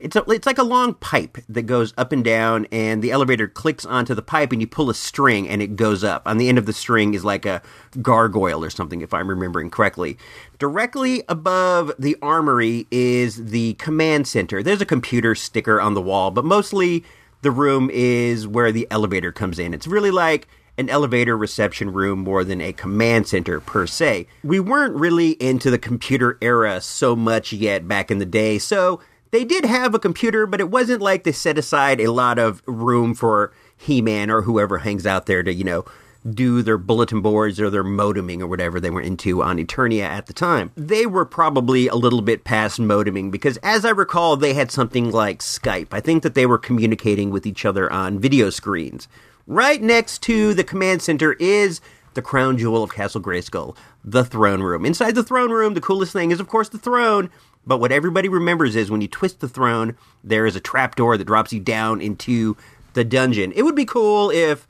it's 0.00 0.16
a, 0.16 0.24
it's 0.30 0.46
like 0.46 0.58
a 0.58 0.64
long 0.64 0.94
pipe 0.94 1.38
that 1.48 1.62
goes 1.62 1.92
up 1.98 2.10
and 2.10 2.24
down, 2.24 2.66
and 2.72 3.02
the 3.02 3.10
elevator 3.10 3.46
clicks 3.46 3.84
onto 3.84 4.14
the 4.14 4.22
pipe, 4.22 4.50
and 4.50 4.60
you 4.60 4.66
pull 4.66 4.90
a 4.90 4.94
string, 4.94 5.48
and 5.48 5.60
it 5.60 5.76
goes 5.76 6.02
up. 6.02 6.22
On 6.26 6.38
the 6.38 6.48
end 6.48 6.58
of 6.58 6.66
the 6.66 6.72
string 6.72 7.14
is 7.14 7.24
like 7.24 7.44
a 7.44 7.62
gargoyle 8.00 8.64
or 8.64 8.70
something, 8.70 9.02
if 9.02 9.12
I'm 9.12 9.28
remembering 9.28 9.70
correctly. 9.70 10.16
Directly 10.58 11.22
above 11.28 11.92
the 11.98 12.16
armory 12.22 12.86
is 12.90 13.46
the 13.46 13.74
command 13.74 14.26
center. 14.26 14.62
There's 14.62 14.80
a 14.80 14.86
computer 14.86 15.34
sticker 15.34 15.80
on 15.80 15.94
the 15.94 16.02
wall, 16.02 16.30
but 16.30 16.44
mostly 16.44 17.04
the 17.42 17.50
room 17.50 17.90
is 17.92 18.46
where 18.46 18.72
the 18.72 18.86
elevator 18.90 19.32
comes 19.32 19.58
in. 19.58 19.74
It's 19.74 19.86
really 19.86 20.10
like 20.10 20.48
an 20.78 20.88
elevator 20.88 21.36
reception 21.36 21.92
room 21.92 22.20
more 22.20 22.42
than 22.42 22.60
a 22.60 22.72
command 22.72 23.26
center 23.26 23.60
per 23.60 23.86
se. 23.86 24.26
We 24.42 24.60
weren't 24.60 24.94
really 24.94 25.32
into 25.32 25.70
the 25.70 25.78
computer 25.78 26.38
era 26.40 26.80
so 26.80 27.14
much 27.14 27.52
yet 27.52 27.86
back 27.86 28.10
in 28.10 28.18
the 28.18 28.24
day, 28.24 28.58
so 28.58 29.00
they 29.30 29.44
did 29.44 29.64
have 29.64 29.94
a 29.94 29.98
computer, 29.98 30.46
but 30.46 30.60
it 30.60 30.70
wasn't 30.70 31.02
like 31.02 31.24
they 31.24 31.32
set 31.32 31.58
aside 31.58 32.00
a 32.00 32.12
lot 32.12 32.38
of 32.38 32.62
room 32.66 33.14
for 33.14 33.52
He 33.76 34.02
Man 34.02 34.30
or 34.30 34.42
whoever 34.42 34.78
hangs 34.78 35.06
out 35.06 35.26
there 35.26 35.42
to, 35.42 35.52
you 35.52 35.64
know, 35.64 35.84
do 36.28 36.60
their 36.62 36.76
bulletin 36.76 37.22
boards 37.22 37.58
or 37.58 37.70
their 37.70 37.84
modeming 37.84 38.40
or 38.40 38.46
whatever 38.46 38.78
they 38.78 38.90
were 38.90 39.00
into 39.00 39.42
on 39.42 39.56
Eternia 39.56 40.02
at 40.02 40.26
the 40.26 40.32
time. 40.32 40.70
They 40.76 41.06
were 41.06 41.24
probably 41.24 41.88
a 41.88 41.94
little 41.94 42.20
bit 42.20 42.44
past 42.44 42.78
modeming 42.78 43.30
because, 43.30 43.56
as 43.58 43.84
I 43.84 43.90
recall, 43.90 44.36
they 44.36 44.52
had 44.52 44.70
something 44.70 45.10
like 45.10 45.38
Skype. 45.38 45.88
I 45.92 46.00
think 46.00 46.22
that 46.22 46.34
they 46.34 46.46
were 46.46 46.58
communicating 46.58 47.30
with 47.30 47.46
each 47.46 47.64
other 47.64 47.90
on 47.90 48.18
video 48.18 48.50
screens. 48.50 49.08
Right 49.46 49.80
next 49.80 50.22
to 50.22 50.52
the 50.52 50.64
command 50.64 51.02
center 51.02 51.32
is 51.34 51.80
the 52.14 52.22
crown 52.22 52.58
jewel 52.58 52.82
of 52.82 52.92
Castle 52.92 53.20
Grayskull, 53.20 53.76
the 54.04 54.24
throne 54.24 54.62
room. 54.62 54.84
Inside 54.84 55.14
the 55.14 55.24
throne 55.24 55.50
room, 55.50 55.74
the 55.74 55.80
coolest 55.80 56.12
thing 56.12 56.32
is, 56.32 56.40
of 56.40 56.48
course, 56.48 56.68
the 56.68 56.78
throne. 56.78 57.30
But 57.66 57.78
what 57.78 57.92
everybody 57.92 58.28
remembers 58.28 58.74
is 58.74 58.90
when 58.90 59.00
you 59.00 59.08
twist 59.08 59.40
the 59.40 59.48
throne, 59.48 59.96
there 60.24 60.46
is 60.46 60.56
a 60.56 60.60
trapdoor 60.60 61.16
that 61.16 61.26
drops 61.26 61.52
you 61.52 61.60
down 61.60 62.00
into 62.00 62.56
the 62.94 63.04
dungeon. 63.04 63.52
It 63.52 63.62
would 63.62 63.76
be 63.76 63.84
cool 63.84 64.30
if 64.30 64.66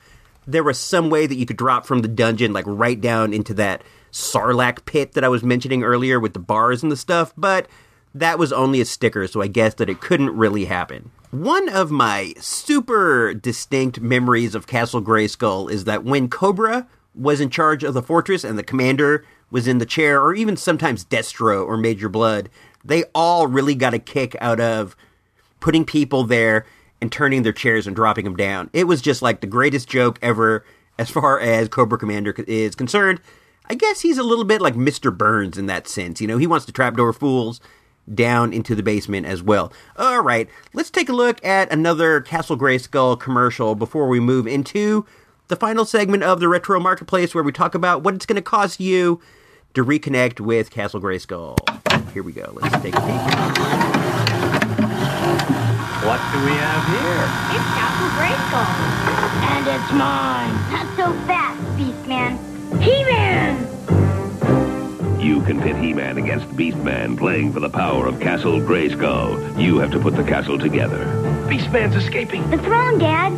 there 0.47 0.65
was 0.65 0.79
some 0.79 1.11
way 1.11 1.27
that 1.27 1.37
you 1.37 1.47
could 1.47 1.57
drop 1.57 1.87
from 1.87 2.01
the 2.01 2.09
dungeon, 2.09 2.53
like 2.53 2.65
right 2.67 3.01
down 3.01 3.33
into 3.33 3.55
that 3.55 3.83
Sarlacc 4.13 4.85
pit 4.85 5.13
that 5.13 5.25
I 5.25 5.29
was 5.29 5.43
mentioning 5.43 5.85
earlier 5.85 6.19
with 6.19 6.33
the 6.33 6.41
bars 6.41 6.83
and 6.83 6.91
the 6.91 6.97
stuff, 6.97 7.33
but 7.37 7.69
that 8.15 8.39
was 8.39 8.53
only 8.53 8.81
a 8.81 8.85
sticker, 8.85 9.27
so 9.29 9.41
I 9.41 9.47
guess 9.47 9.75
that 9.75 9.89
it 9.89 10.01
couldn't 10.01 10.37
really 10.37 10.65
happen. 10.65 11.13
One 11.31 11.69
of 11.69 11.93
my 11.93 12.35
super 12.41 13.33
distinct 13.35 14.01
memories 14.01 14.57
of 14.57 14.67
Castle 14.67 15.01
Grayskull 15.01 15.71
is 15.71 15.85
that 15.85 16.03
when 16.03 16.29
Cobra 16.29 16.89
was 17.15 17.41
in 17.41 17.51
charge 17.51 17.85
of 17.85 17.95
the 17.95 18.03
fortress 18.03 18.43
and 18.43 18.59
the 18.59 18.65
commander 18.65 19.25
was 19.51 19.69
in 19.69 19.79
the 19.79 19.87
chair, 19.87 20.21
or 20.21 20.35
even 20.35 20.57
sometimes 20.57 21.05
Destro 21.05 21.65
or 21.65 21.77
Major 21.77 22.09
Blood, 22.09 22.51
they 22.85 23.05
all 23.15 23.47
really 23.47 23.75
got 23.75 23.95
a 23.95 23.99
kick 23.99 24.37
out 24.41 24.61
of 24.61 24.97
putting 25.61 25.85
people 25.85 26.25
there 26.25 26.67
and 27.01 27.11
turning 27.11 27.43
their 27.43 27.53
chairs 27.53 27.87
and 27.87 27.97
dropping 27.97 28.25
them 28.25 28.37
down. 28.37 28.71
It 28.73 28.85
was 28.85 29.01
just 29.03 29.23
like 29.23 29.41
the 29.41 29.47
greatest 29.47 29.89
joke 29.89 30.19
ever 30.23 30.65
as 30.99 31.11
far 31.11 31.41
as 31.41 31.69
Cobra 31.69 31.99
Commander 31.99 32.35
is 32.47 32.75
concerned. 32.75 33.21
I 33.69 33.75
guess 33.75 34.01
he's 34.01 34.19
a 34.19 34.23
little 34.23 34.45
bit 34.45 34.61
like 34.61 34.75
Mr. 34.75 35.17
Burns 35.17 35.57
in 35.57 35.67
that 35.67 35.89
sense. 35.89 36.21
You 36.21 36.27
know, 36.27 36.39
he 36.39 36.47
wants 36.47 36.67
to 36.67 36.73
trapdoor 36.73 37.13
fools 37.13 37.61
down 38.13 38.53
into 38.53 38.75
the 38.75 38.83
basement 38.83 39.27
as 39.27 39.43
well. 39.43 39.73
All 39.97 40.23
right, 40.23 40.49
let's 40.75 40.91
take 40.91 41.09
a 41.09 41.15
look 41.15 41.45
at 41.45 41.73
another 41.73 42.21
Castle 42.21 42.57
Grayskull 42.57 43.19
commercial 43.19 43.75
before 43.75 44.09
we 44.09 44.21
move 44.21 44.47
into 44.47 45.07
the 45.49 45.57
final 45.57 45.85
segment 45.85 46.23
of 46.23 46.41
the 46.41 46.49
Retro 46.49 46.81
Marketplace 46.81 47.35
where 47.35 47.45
we 47.45 47.53
talk 47.53 47.75
about 47.75 48.03
what 48.03 48.15
it's 48.15 48.27
going 48.27 48.37
to 48.37 48.43
cost 48.43 48.81
you 48.81 49.21
to 49.75 49.85
reconnect 49.85 50.41
with 50.41 50.71
Castle 50.71 51.01
Grayskull. 51.01 51.57
Here 52.13 52.23
we 52.23 52.33
go. 52.33 52.51
Let's 52.55 52.75
take 52.83 52.95
a 52.95 53.01
peek. 53.01 53.21
What 56.03 56.21
do 56.33 56.39
we 56.45 56.53
have 56.53 56.85
here? 56.91 57.29
It's 57.55 57.69
Castle 57.77 58.11
Grayskull. 58.19 58.67
And 59.53 59.67
it's 59.69 59.93
mine. 59.93 60.55
Not 60.73 60.89
so 60.97 61.13
fast, 61.27 61.61
Beastman. 61.79 62.39
He-Man! 62.83 63.67
You 65.21 65.43
can 65.43 65.61
pit 65.61 65.77
He-Man 65.77 66.17
against 66.19 66.49
Beastman 66.57 67.17
playing 67.19 67.53
for 67.53 67.61
the 67.61 67.69
power 67.69 68.07
of 68.07 68.19
Castle 68.21 68.59
Grayskull. 68.61 69.61
You 69.63 69.79
have 69.79 69.91
to 69.93 70.01
put 70.01 70.17
the 70.17 70.25
castle 70.25 70.59
together. 70.59 71.05
Beastman's 71.47 71.95
escaping. 71.95 72.49
The 72.51 72.59
throne, 72.59 72.99
Dad. 72.99 73.33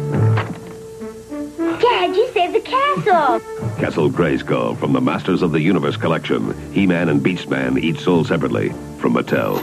Dad, 2.03 2.17
you 2.17 2.33
saved 2.33 2.53
the 2.53 2.61
castle. 2.61 3.39
Castle 3.79 4.11
Grayskull 4.11 4.77
from 4.77 4.93
the 4.93 5.01
Masters 5.01 5.41
of 5.41 5.53
the 5.53 5.61
Universe 5.61 5.97
collection. 5.97 6.53
He-Man 6.73 7.09
and 7.09 7.21
Beastman 7.21 7.79
each 7.79 8.01
sold 8.01 8.27
separately 8.27 8.71
from 8.99 9.15
Mattel. 9.15 9.63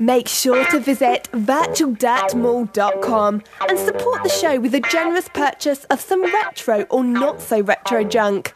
Make 0.00 0.26
sure 0.28 0.64
to 0.70 0.80
visit 0.80 1.28
virtualdirtmall.com 1.32 3.42
and 3.68 3.78
support 3.78 4.22
the 4.22 4.30
show 4.30 4.58
with 4.58 4.74
a 4.74 4.80
generous 4.80 5.28
purchase 5.28 5.84
of 5.84 6.00
some 6.00 6.24
retro 6.24 6.84
or 6.84 7.04
not 7.04 7.42
so 7.42 7.60
retro 7.60 8.02
junk. 8.04 8.50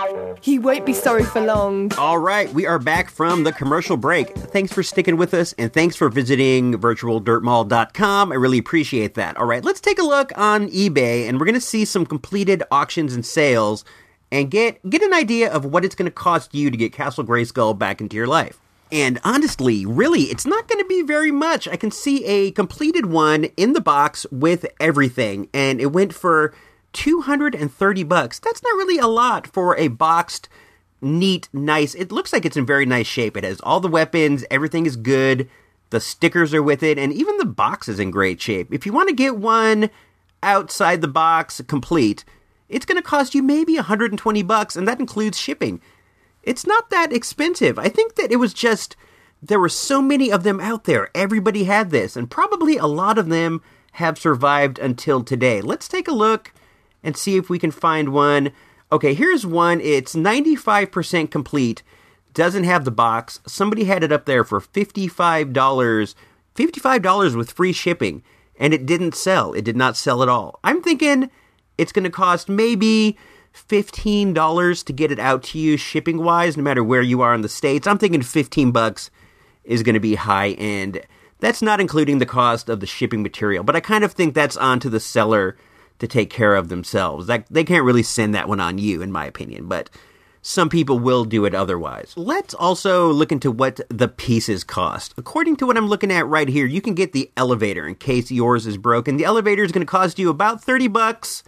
You 0.45 0.63
won't 0.63 0.87
be 0.87 0.95
sorry 0.95 1.25
for 1.25 1.43
long. 1.43 1.93
All 1.99 2.17
right, 2.17 2.51
we 2.55 2.67
are 2.67 2.79
back 2.79 3.11
from 3.11 3.45
the 3.45 3.53
commercial 3.53 3.99
break. 3.99 4.31
Thanks 4.31 4.73
for 4.73 4.83
sticking 4.83 5.19
with 5.19 5.35
us 5.35 5.53
and 5.59 5.71
thanks 5.71 5.97
for 5.97 6.09
visiting 6.09 6.81
virtualdirtmall.com. 6.81 8.33
I 8.33 8.35
really 8.37 8.57
appreciate 8.57 9.13
that. 9.13 9.37
All 9.37 9.45
right, 9.45 9.63
let's 9.63 9.83
take 9.83 9.99
a 9.99 10.03
look 10.03 10.33
on 10.39 10.71
eBay 10.71 11.29
and 11.29 11.39
we're 11.39 11.45
going 11.45 11.55
to 11.57 11.61
see 11.61 11.85
some 11.85 12.07
completed 12.07 12.63
auctions 12.71 13.15
and 13.15 13.27
sales 13.27 13.85
and 14.33 14.51
get 14.51 14.81
get 14.89 15.03
an 15.03 15.13
idea 15.13 15.53
of 15.53 15.67
what 15.67 15.85
it's 15.85 15.95
going 15.95 16.07
to 16.07 16.11
cost 16.11 16.55
you 16.55 16.71
to 16.71 16.77
get 16.79 16.95
Castle 16.95 17.23
Grayskull 17.23 17.79
back 17.79 18.01
into 18.01 18.17
your 18.17 18.27
life. 18.27 18.59
And 18.93 19.21
honestly, 19.25 19.85
really, 19.85 20.25
it's 20.25 20.47
not 20.47 20.69
going 20.69 20.83
to 20.83 20.89
be 20.89 21.03
very 21.03 21.31
much. 21.31 21.67
I 21.67 21.77
can 21.77 21.91
see 21.91 22.25
a 22.25 22.51
completed 22.53 23.07
one 23.07 23.45
in 23.57 23.73
the 23.73 23.81
box 23.81 24.27
with 24.31 24.67
everything, 24.79 25.49
and 25.53 25.81
it 25.81 25.93
went 25.93 26.15
for 26.15 26.55
230 26.93 28.03
bucks. 28.05 28.39
That's 28.39 28.63
not 28.63 28.77
really 28.77 28.99
a 28.99 29.07
lot 29.07 29.47
for 29.47 29.77
a 29.77 29.89
boxed, 29.89 30.49
neat, 31.03 31.49
nice. 31.53 31.95
It 31.95 32.13
looks 32.13 32.33
like 32.33 32.45
it's 32.45 32.57
in 32.57 32.67
very 32.67 32.87
nice 32.87 33.07
shape. 33.07 33.37
It 33.37 33.45
has 33.45 33.61
all 33.61 33.81
the 33.81 33.89
weapons, 33.89 34.45
everything 34.51 34.87
is 34.87 34.97
good. 34.97 35.49
The 35.91 36.01
stickers 36.01 36.55
are 36.55 36.63
with 36.63 36.83
it, 36.83 36.99
and 36.99 37.13
even 37.13 37.37
the 37.39 37.45
box 37.45 37.89
is 37.89 37.99
in 37.99 38.11
great 38.11 38.41
shape. 38.41 38.73
If 38.73 38.87
you 38.87 38.93
want 38.93 39.09
to 39.09 39.15
get 39.15 39.37
one 39.37 39.91
outside 40.43 41.01
the 41.01 41.09
box 41.09 41.61
complete, 41.67 42.25
it's 42.69 42.87
going 42.87 42.97
to 42.97 43.03
cost 43.03 43.35
you 43.35 43.43
maybe 43.43 43.75
120 43.75 44.43
bucks, 44.43 44.77
and 44.77 44.87
that 44.89 45.01
includes 45.01 45.39
shipping 45.39 45.81
it's 46.47 46.67
not 46.67 46.91
that 46.91 47.13
expensive. 47.13 47.79
I 47.79 47.89
think 47.89 48.15
that 48.17 48.33
it 48.33 48.37
was 48.37 48.55
just 48.55 48.97
there 49.43 49.61
were 49.61 49.69
so 49.69 50.01
many 50.01 50.31
of 50.31 50.43
them 50.43 50.61
out 50.61 50.85
there. 50.85 51.11
Everybody 51.15 51.65
had 51.65 51.91
this, 51.91 52.17
and 52.17 52.31
probably 52.31 52.77
a 52.77 52.87
lot 52.87 53.19
of 53.19 53.29
them 53.29 53.63
have 53.93 54.19
survived 54.19 54.79
until 54.79 55.23
today. 55.23 55.61
Let's 55.61 55.89
take 55.89 56.09
a 56.09 56.13
look 56.13 56.53
and 57.03 57.17
see 57.17 57.37
if 57.37 57.51
we 57.51 57.59
can 57.59 57.71
find 57.71 58.09
one. 58.09 58.53
Okay, 58.91 59.15
here's 59.15 59.47
one. 59.47 59.81
It's 59.81 60.15
95% 60.15 61.31
complete. 61.31 61.83
Doesn't 62.33 62.65
have 62.65 62.85
the 62.85 62.91
box. 62.91 63.41
Somebody 63.47 63.85
had 63.85 64.03
it 64.03 64.13
up 64.13 64.25
there 64.25 64.45
for 64.45 64.61
$55. 64.61 66.15
$55 66.55 67.37
with 67.37 67.53
free 67.53 67.73
shipping, 67.73 68.23
and 68.59 68.73
it 68.73 68.87
didn't 68.87 69.15
sell. 69.15 69.53
It 69.53 69.65
did 69.65 69.77
not 69.77 69.97
sell 69.97 70.23
at 70.23 70.29
all. 70.29 70.59
I'm 70.65 70.83
thinking 70.83 71.31
it's 71.77 71.93
going 71.93 72.05
to 72.05 72.11
cost 72.11 72.49
maybe 72.49 73.19
$15 73.55 74.85
to 74.85 74.93
get 74.93 75.13
it 75.13 75.19
out 75.19 75.43
to 75.45 75.59
you 75.59 75.77
shipping 75.77 76.23
wise, 76.23 76.57
no 76.57 76.63
matter 76.63 76.83
where 76.83 77.03
you 77.03 77.21
are 77.21 77.35
in 77.35 77.43
the 77.43 77.49
States. 77.49 77.87
I'm 77.87 77.99
thinking 77.99 78.23
15 78.23 78.73
bucks 78.73 79.11
is 79.65 79.83
going 79.83 79.95
to 79.95 80.01
be 80.01 80.17
high 80.17 80.51
end. 80.51 81.01
That's 81.41 81.63
not 81.63 81.81
including 81.81 82.19
the 82.19 82.27
cost 82.27 82.69
of 82.69 82.81
the 82.81 82.87
shipping 82.87 83.23
material, 83.23 83.65
but 83.65 83.77
I 83.77 83.81
kind 83.81 84.05
of 84.05 84.13
think 84.13 84.35
that's 84.35 84.57
onto 84.57 84.89
the 84.89 85.01
seller 85.01 85.57
to 85.99 86.09
take 86.09 86.31
care 86.31 86.57
of 86.57 86.69
themselves. 86.69 87.27
That 87.27 87.47
they 87.51 87.65
can't 87.65 87.85
really 87.85 88.03
send 88.03 88.35
that 88.35 88.49
one 88.49 88.61
on 88.61 88.79
you, 88.79 89.03
in 89.03 89.13
my 89.13 89.27
opinion, 89.27 89.69
but 89.69 89.91
some 90.43 90.69
people 90.69 90.99
will 90.99 91.25
do 91.25 91.45
it 91.47 91.55
otherwise. 91.55 92.13
Let's 92.17 92.53
also 92.55 93.11
look 93.11 93.33
into 93.33 93.51
what 93.51 93.81
the 93.89 94.09
pieces 94.09 94.63
cost. 94.65 95.15
According 95.17 95.57
to 95.57 95.67
what 95.67 95.77
I'm 95.77 95.89
looking 95.89 96.13
at 96.13 96.27
right 96.27 96.49
here, 96.49 96.67
you 96.67 96.83
can 96.83 96.95
get 96.95 97.13
the 97.13 97.31
elevator 97.37 97.87
in 97.87 97.95
case 97.95 98.31
yours 98.31 98.67
is 98.67 98.77
broken. 98.77 99.17
The 99.17 99.25
elevator 99.25 99.65
is 99.65 99.73
going 99.73 99.87
to 99.87 99.91
cost 99.91 100.19
you 100.19 100.29
about 100.29 100.63
30 100.63 100.89
bucks. 100.89 101.45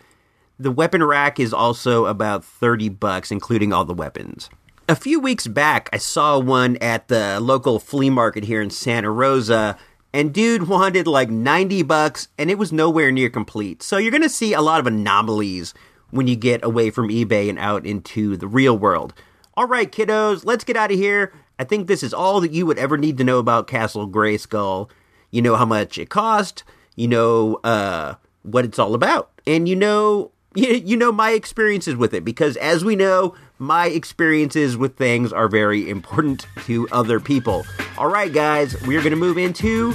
The 0.59 0.71
weapon 0.71 1.03
rack 1.03 1.39
is 1.39 1.53
also 1.53 2.07
about 2.07 2.43
30 2.43 2.89
bucks 2.89 3.31
including 3.31 3.75
all 3.75 3.85
the 3.85 3.93
weapons. 3.93 4.49
A 4.89 4.97
few 4.97 5.21
weeks 5.21 5.47
back, 5.47 5.91
I 5.93 5.99
saw 5.99 6.39
one 6.39 6.77
at 6.77 7.09
the 7.09 7.41
local 7.41 7.79
flea 7.79 8.09
market 8.09 8.45
here 8.45 8.63
in 8.63 8.71
Santa 8.71 9.11
Rosa, 9.11 9.77
and 10.15 10.33
dude 10.33 10.69
wanted 10.69 11.07
like 11.07 11.29
90 11.29 11.83
bucks, 11.83 12.29
and 12.39 12.51
it 12.51 12.57
was 12.57 12.73
nowhere 12.73 13.13
near 13.13 13.29
complete. 13.29 13.83
So 13.83 13.99
you're 13.99 14.13
gonna 14.13 14.31
see 14.31 14.55
a 14.55 14.63
lot 14.63 14.81
of 14.81 14.87
anomalies 14.87 15.75
when 16.11 16.27
you 16.27 16.37
get 16.37 16.65
away 16.65 16.89
from 16.91 17.09
eBay 17.09 17.51
and 17.51 17.59
out 17.59 17.85
into 17.85 18.37
the 18.39 18.47
real 18.47 18.79
world. 18.79 19.13
All 19.59 19.67
right, 19.67 19.93
kiddos, 19.93 20.47
let's 20.47 20.65
get 20.65 20.77
out 20.77 20.93
of 20.93 20.97
here. 20.97 21.35
I 21.59 21.65
think 21.65 21.87
this 21.87 22.03
is 22.03 22.15
all 22.15 22.41
that 22.41 22.53
you 22.53 22.65
would 22.65 22.79
ever 22.79 22.97
need 22.97 23.19
to 23.19 23.25
know 23.25 23.39
about 23.39 23.67
Castle 23.67 24.09
Grayskull. 24.09 24.89
You 25.31 25.43
know 25.43 25.57
how 25.57 25.67
much 25.67 25.99
it 25.99 26.09
cost, 26.09 26.65
you 26.95 27.09
know 27.09 27.57
uh, 27.57 28.15
what 28.43 28.65
it's 28.65 28.79
all 28.79 28.95
about, 28.95 29.31
and 29.47 29.69
you 29.69 29.77
know 29.77 30.31
you, 30.57 30.69
you 30.85 30.97
know 30.97 31.13
my 31.13 31.31
experiences 31.31 31.97
with 31.97 32.15
it 32.15 32.25
because 32.25 32.57
as 32.57 32.85
we 32.85 32.97
know 32.97 33.35
my 33.59 33.87
experiences 33.87 34.77
with 34.77 34.97
things 34.97 35.33
are 35.33 35.49
very 35.49 35.89
important 35.89 36.47
to 36.65 36.89
other 36.91 37.21
people 37.21 37.67
all 37.99 38.09
right 38.09 38.33
guys 38.33 38.81
we 38.83 38.97
are 38.97 39.01
going 39.01 39.11
to 39.11 39.17
move 39.17 39.39
into 39.39 39.95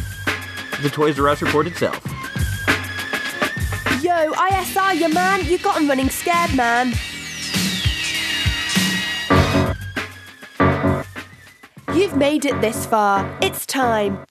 the 0.82 0.90
toys 0.90 1.20
r 1.20 1.28
us 1.28 1.42
report 1.42 1.68
itself 1.68 2.02
Yo, 4.02 4.32
isr 4.34 5.00
you 5.00 5.10
man, 5.14 5.46
you 5.46 5.60
got 5.60 5.80
him 5.80 5.88
running 5.88 6.10
scared, 6.10 6.56
man. 6.56 6.92
You've 11.94 12.16
made 12.16 12.46
it 12.46 12.60
this 12.62 12.88
far. 12.88 13.38
It's 13.44 13.66
time. 13.68 14.26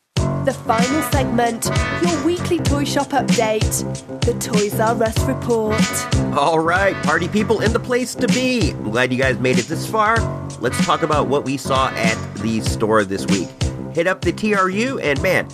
The 0.50 0.56
final 0.64 1.02
segment, 1.12 1.70
your 2.02 2.24
weekly 2.24 2.58
toy 2.58 2.84
shop 2.84 3.10
update, 3.10 4.20
the 4.22 4.34
Toys 4.34 4.80
R 4.80 5.00
Us 5.00 5.16
report. 5.20 6.36
all 6.36 6.58
right 6.58 6.96
party 7.04 7.28
people 7.28 7.60
in 7.60 7.72
the 7.72 7.78
place 7.78 8.16
to 8.16 8.26
be 8.26 8.72
i'm 8.72 8.90
glad 8.90 9.12
you 9.12 9.18
guys 9.18 9.38
made 9.38 9.60
it 9.60 9.66
this 9.66 9.86
far 9.86 10.16
let's 10.58 10.84
talk 10.84 11.02
about 11.02 11.28
what 11.28 11.44
we 11.44 11.56
saw 11.56 11.88
at 11.90 12.34
the 12.38 12.60
store 12.62 13.04
this 13.04 13.24
week 13.28 13.48
hit 13.94 14.08
up 14.08 14.22
the 14.22 14.32
tru 14.32 14.98
and 14.98 15.22
man 15.22 15.46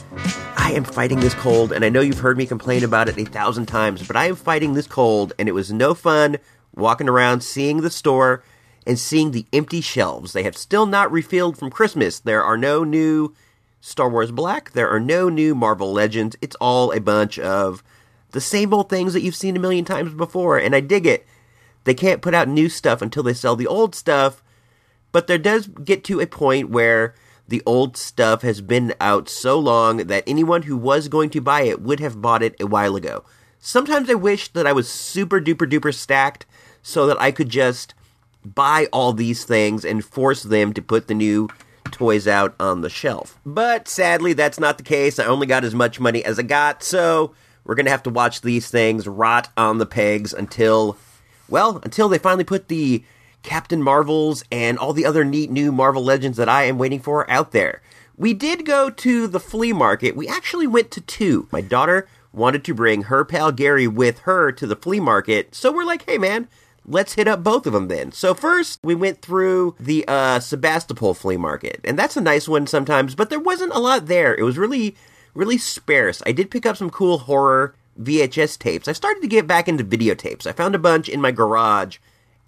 I 0.57 0.73
am 0.73 0.85
fighting 0.85 1.21
this 1.21 1.35
cold, 1.35 1.73
and 1.73 1.85
I 1.85 1.91
know 1.91 2.01
you've 2.01 2.19
heard 2.19 2.39
me 2.39 2.47
complain 2.47 2.83
about 2.83 3.11
it 3.11 3.19
a 3.19 3.25
thousand 3.27 3.67
times, 3.67 4.05
but 4.07 4.17
I 4.17 4.29
am 4.29 4.35
fighting 4.35 4.73
this 4.73 4.87
cold, 4.87 5.35
and 5.39 5.47
it 5.47 5.53
was 5.53 5.71
no 5.71 5.93
fun 5.93 6.39
walking 6.75 7.09
around 7.09 7.43
seeing 7.43 7.83
the 7.83 7.91
store 7.91 8.43
and 8.87 8.99
seeing 8.99 9.31
the 9.31 9.47
empty 9.53 9.83
shelves. 9.83 10.33
They 10.33 10.43
have 10.43 10.57
still 10.57 10.87
not 10.87 11.13
refilled 11.13 11.59
from 11.59 11.71
Christmas. 11.71 12.19
There 12.19 12.43
are 12.43 12.57
no 12.57 12.83
new 12.83 13.35
Star 13.81 14.09
Wars 14.09 14.31
Black, 14.31 14.73
there 14.73 14.89
are 14.89 15.01
no 15.01 15.29
new 15.29 15.55
Marvel 15.55 15.93
Legends. 15.93 16.37
It's 16.41 16.57
all 16.57 16.93
a 16.93 17.01
bunch 17.01 17.39
of 17.39 17.83
the 18.33 18.41
same 18.41 18.75
old 18.75 18.89
things 18.89 19.13
that 19.13 19.23
you've 19.23 19.37
seen 19.37 19.57
a 19.57 19.61
million 19.61 19.85
times 19.85 20.13
before, 20.15 20.59
and 20.59 20.75
I 20.75 20.81
dig 20.81 21.07
it. 21.07 21.27
They 21.85 21.95
can't 21.95 22.23
put 22.23 22.35
out 22.35 22.49
new 22.49 22.69
stuff 22.69 23.01
until 23.01 23.23
they 23.23 23.35
sell 23.35 23.57
the 23.57 23.67
old 23.67 23.95
stuff, 23.95 24.43
but 25.13 25.27
there 25.27 25.39
does 25.39 25.69
get 25.69 26.03
to 26.05 26.21
a 26.21 26.27
point 26.27 26.69
where 26.69 27.15
the 27.49 27.63
old 27.65 27.97
stuff 27.97 28.43
has 28.43 28.61
been 28.61 28.93
out 29.01 29.29
so 29.29 29.59
long 29.59 29.99
that 29.99 30.25
anyone 30.27 30.63
who 30.63 30.77
was 30.77 31.09
going 31.09 31.31
to 31.31 31.41
buy 31.41 31.63
it 31.63 31.81
would 31.81 32.01
have 32.01 32.21
bought 32.21 32.43
it 32.43 32.61
a 32.61 32.67
while 32.67 32.97
ago. 32.97 33.25
Sometimes 33.59 34.11
I 34.11 34.15
wish 34.15 34.49
that 34.49 34.67
I 34.67 34.73
was 34.73 34.89
super 34.89 35.41
duper 35.41 35.71
duper 35.71 35.95
stacked 35.95 36.45
so 36.83 37.07
that 37.07 37.21
I 37.21 37.31
could 37.31 37.49
just 37.49 37.95
buy 38.45 38.89
all 38.93 39.13
these 39.13 39.45
things 39.45 39.85
and 39.85 40.05
force 40.05 40.43
them 40.43 40.73
to 40.73 40.83
put 40.83 41.09
the 41.09 41.15
new 41.15 41.49
toys 41.93 42.27
out 42.29 42.55
on 42.59 42.81
the 42.81 42.91
shelf. 42.91 43.39
But 43.45 43.89
sadly, 43.89 44.33
that's 44.33 44.61
not 44.61 44.79
the 44.79 44.85
case. 44.85 45.19
I 45.19 45.27
only 45.27 45.47
got 45.47 45.65
as 45.65 45.75
much 45.75 46.01
money 46.01 46.25
as 46.25 46.39
I 46.39 46.43
got, 46.43 46.83
so 46.83 47.35
we're 47.65 47.75
going 47.75 47.87
to 47.87 47.91
have 47.91 48.03
to 48.05 48.11
watch 48.11 48.41
these 48.41 48.71
things 48.71 49.07
rot 49.07 49.51
on 49.57 49.79
the 49.79 49.87
pegs 49.87 50.33
until, 50.33 50.97
well, 51.49 51.81
until 51.83 52.09
they 52.09 52.19
finally 52.19 52.45
put 52.45 52.69
the 52.69 53.05
Captain 53.43 53.83
Marvels 53.83 54.45
and 54.51 54.79
all 54.79 54.93
the 54.93 55.07
other 55.07 55.25
neat 55.25 55.51
new 55.51 55.71
Marvel 55.73 56.03
Legends 56.03 56.37
that 56.37 56.49
I 56.49 56.65
am 56.65 56.79
waiting 56.79 57.01
for 57.01 57.29
out 57.31 57.53
there. 57.53 57.81
We 58.17 58.35
did 58.35 58.65
go 58.65 58.91
to 58.91 59.27
the 59.27 59.41
flea 59.41 59.73
market. 59.73 60.17
We 60.17 60.27
actually 60.27 60.67
went 60.67 60.91
to 60.93 61.01
two. 61.01 61.49
My 61.53 61.61
daughter 61.61 62.09
wanted 62.33 62.65
to 62.65 62.75
bring 62.75 63.05
her 63.05 63.25
pal 63.25 63.53
Gary 63.53 63.87
with 63.87 64.21
her 64.21 64.53
to 64.53 64.67
the 64.67 64.77
flea 64.77 65.01
market, 65.01 65.55
so 65.55 65.73
we're 65.73 65.85
like, 65.85 66.09
hey 66.09 66.19
man, 66.19 66.49
let's 66.87 67.15
hit 67.15 67.29
up 67.29 67.43
both 67.43 67.67
of 67.67 67.73
them 67.73 67.89
then. 67.89 68.13
So 68.13 68.35
first, 68.35 68.79
we 68.83 68.95
went 68.95 69.21
through 69.21 69.75
the 69.79 70.05
uh, 70.07 70.41
Sebastopol 70.41 71.15
flea 71.15 71.37
market, 71.37 71.81
and 71.85 71.99
that's 71.99 72.17
a 72.17 72.21
nice 72.21 72.49
one 72.49 72.67
sometimes, 72.67 73.15
but 73.15 73.31
there 73.31 73.41
wasn't 73.41 73.75
a 73.75 73.81
lot 73.81 74.07
there. 74.07 74.35
It 74.35 74.43
was 74.43 74.59
really, 74.59 74.97
really 75.35 75.59
sparse. 75.59 76.23
I 76.25 76.33
did 76.33 76.51
pick 76.51 76.65
up 76.65 76.77
some 76.77 76.91
cool 76.91 77.19
horror 77.19 77.75
VHS 78.01 78.59
tapes. 78.59 78.89
I 78.89 78.93
started 78.93 79.21
to 79.21 79.29
get 79.29 79.47
back 79.47 79.69
into 79.69 79.85
videotapes. 79.85 80.47
I 80.47 80.53
found 80.53 80.75
a 80.75 80.79
bunch 80.79 81.09
in 81.09 81.21
my 81.21 81.33
garage, 81.33 81.99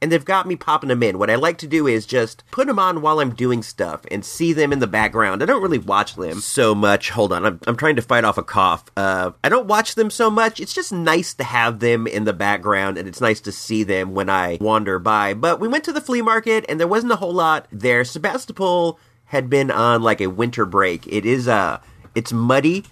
and 0.01 0.13
they've 0.13 0.25
got 0.25 0.47
me 0.47 0.57
popping 0.57 0.89
them 0.89 1.03
in. 1.03 1.19
What 1.19 1.31
I 1.31 1.35
like 1.35 1.59
to 1.59 1.67
do 1.67 1.87
is 1.87 2.07
just 2.07 2.45
put 2.51 2.67
them 2.67 2.79
on 2.79 3.03
while 3.03 3.21
I'm 3.21 3.35
doing 3.35 3.63
stuff 3.63 4.03
and 4.11 4.25
see 4.25 4.53
them 4.53 4.73
in 4.73 4.79
the 4.79 4.87
background. 4.87 5.43
I 5.43 5.47
don't 5.47 5.63
really 5.63 5.79
watch 5.79 6.15
them 6.15 6.41
so 6.41 6.75
much. 6.75 7.11
Hold 7.11 7.33
on, 7.33 7.45
I'm, 7.45 7.61
I'm 7.67 7.77
trying 7.77 7.97
to 7.97 8.03
fight 8.03 8.25
off 8.25 8.39
a 8.39 8.43
cough. 8.43 8.85
Uh, 8.97 9.33
I 9.43 9.49
don't 9.49 9.67
watch 9.67 9.95
them 9.95 10.11
so 10.11 10.31
much. 10.31 10.61
It's 10.61 10.75
just 10.75 10.93
nice 10.93 11.35
to 11.35 11.45
have 11.45 11.81
them 11.81 12.07
in 12.07 12.25
the 12.25 12.33
background, 12.33 12.99
and 12.99 13.09
it's 13.09 13.21
nice 13.21 13.41
to 13.43 13.53
see 13.53 13.83
them 13.83 14.15
when 14.15 14.31
I 14.31 14.59
wander 14.61 14.99
by. 14.99 15.35
But 15.35 15.61
we 15.61 15.69
went 15.69 15.85
to 15.85 15.93
the 15.93 16.01
flea 16.01 16.23
market, 16.23 16.65
and 16.69 16.79
there 16.79 16.89
wasn't 16.89 17.13
a 17.13 17.17
whole 17.17 17.35
lot 17.35 17.67
there. 17.73 18.05
Sebastopol 18.05 18.99
had 19.27 19.51
been 19.51 19.71
on 19.71 20.03
like 20.03 20.21
a 20.21 20.29
winter 20.29 20.65
break. 20.65 21.07
It 21.07 21.27
is 21.27 21.49
uh, 21.49 21.81
it's 22.15 22.33
muddy. 22.33 22.85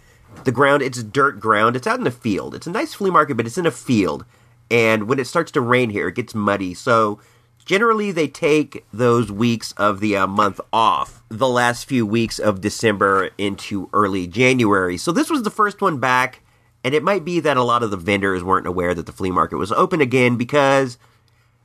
The 0.45 0.53
ground, 0.53 0.83
it's 0.83 1.03
dirt 1.03 1.41
ground. 1.41 1.77
It's 1.77 1.87
out 1.87 1.99
in 1.99 2.05
the 2.05 2.11
field. 2.11 2.55
It's 2.55 2.67
a 2.67 2.71
nice 2.71 2.93
flea 2.93 3.11
market, 3.11 3.37
but 3.37 3.47
it's 3.47 3.57
in 3.57 3.65
a 3.65 3.71
field 3.71 4.27
and 4.71 5.09
when 5.09 5.19
it 5.19 5.27
starts 5.27 5.53
to 5.53 5.61
rain 5.61 5.91
here, 5.91 6.09
it 6.09 6.15
gets 6.15 6.35
muddy. 6.35 6.75
So 6.75 7.21
generally, 7.65 8.13
they 8.13 8.29
take 8.29 8.85
those 8.93 9.31
weeks 9.31 9.73
of 9.73 10.01
the 10.01 10.17
uh, 10.17 10.27
month 10.27 10.61
off, 10.73 11.23
the 11.29 11.49
last 11.49 11.85
few 11.85 12.07
weeks 12.07 12.39
of 12.39 12.61
December 12.61 13.31
into 13.39 13.89
early 13.93 14.27
January. 14.27 14.97
So 14.97 15.13
this 15.13 15.31
was 15.31 15.43
the 15.43 15.51
first 15.51 15.81
one 15.81 15.99
back, 15.99 16.43
and 16.83 16.95
it 16.95 17.03
might 17.03 17.25
be 17.25 17.41
that 17.41 17.57
a 17.57 17.63
lot 17.63 17.83
of 17.83 17.91
the 17.91 17.97
vendors 17.97 18.43
weren't 18.43 18.67
aware 18.67 18.95
that 18.95 19.07
the 19.07 19.13
flea 19.13 19.31
market 19.31 19.57
was 19.57 19.73
open 19.73 20.01
again 20.01 20.37
because 20.37 20.99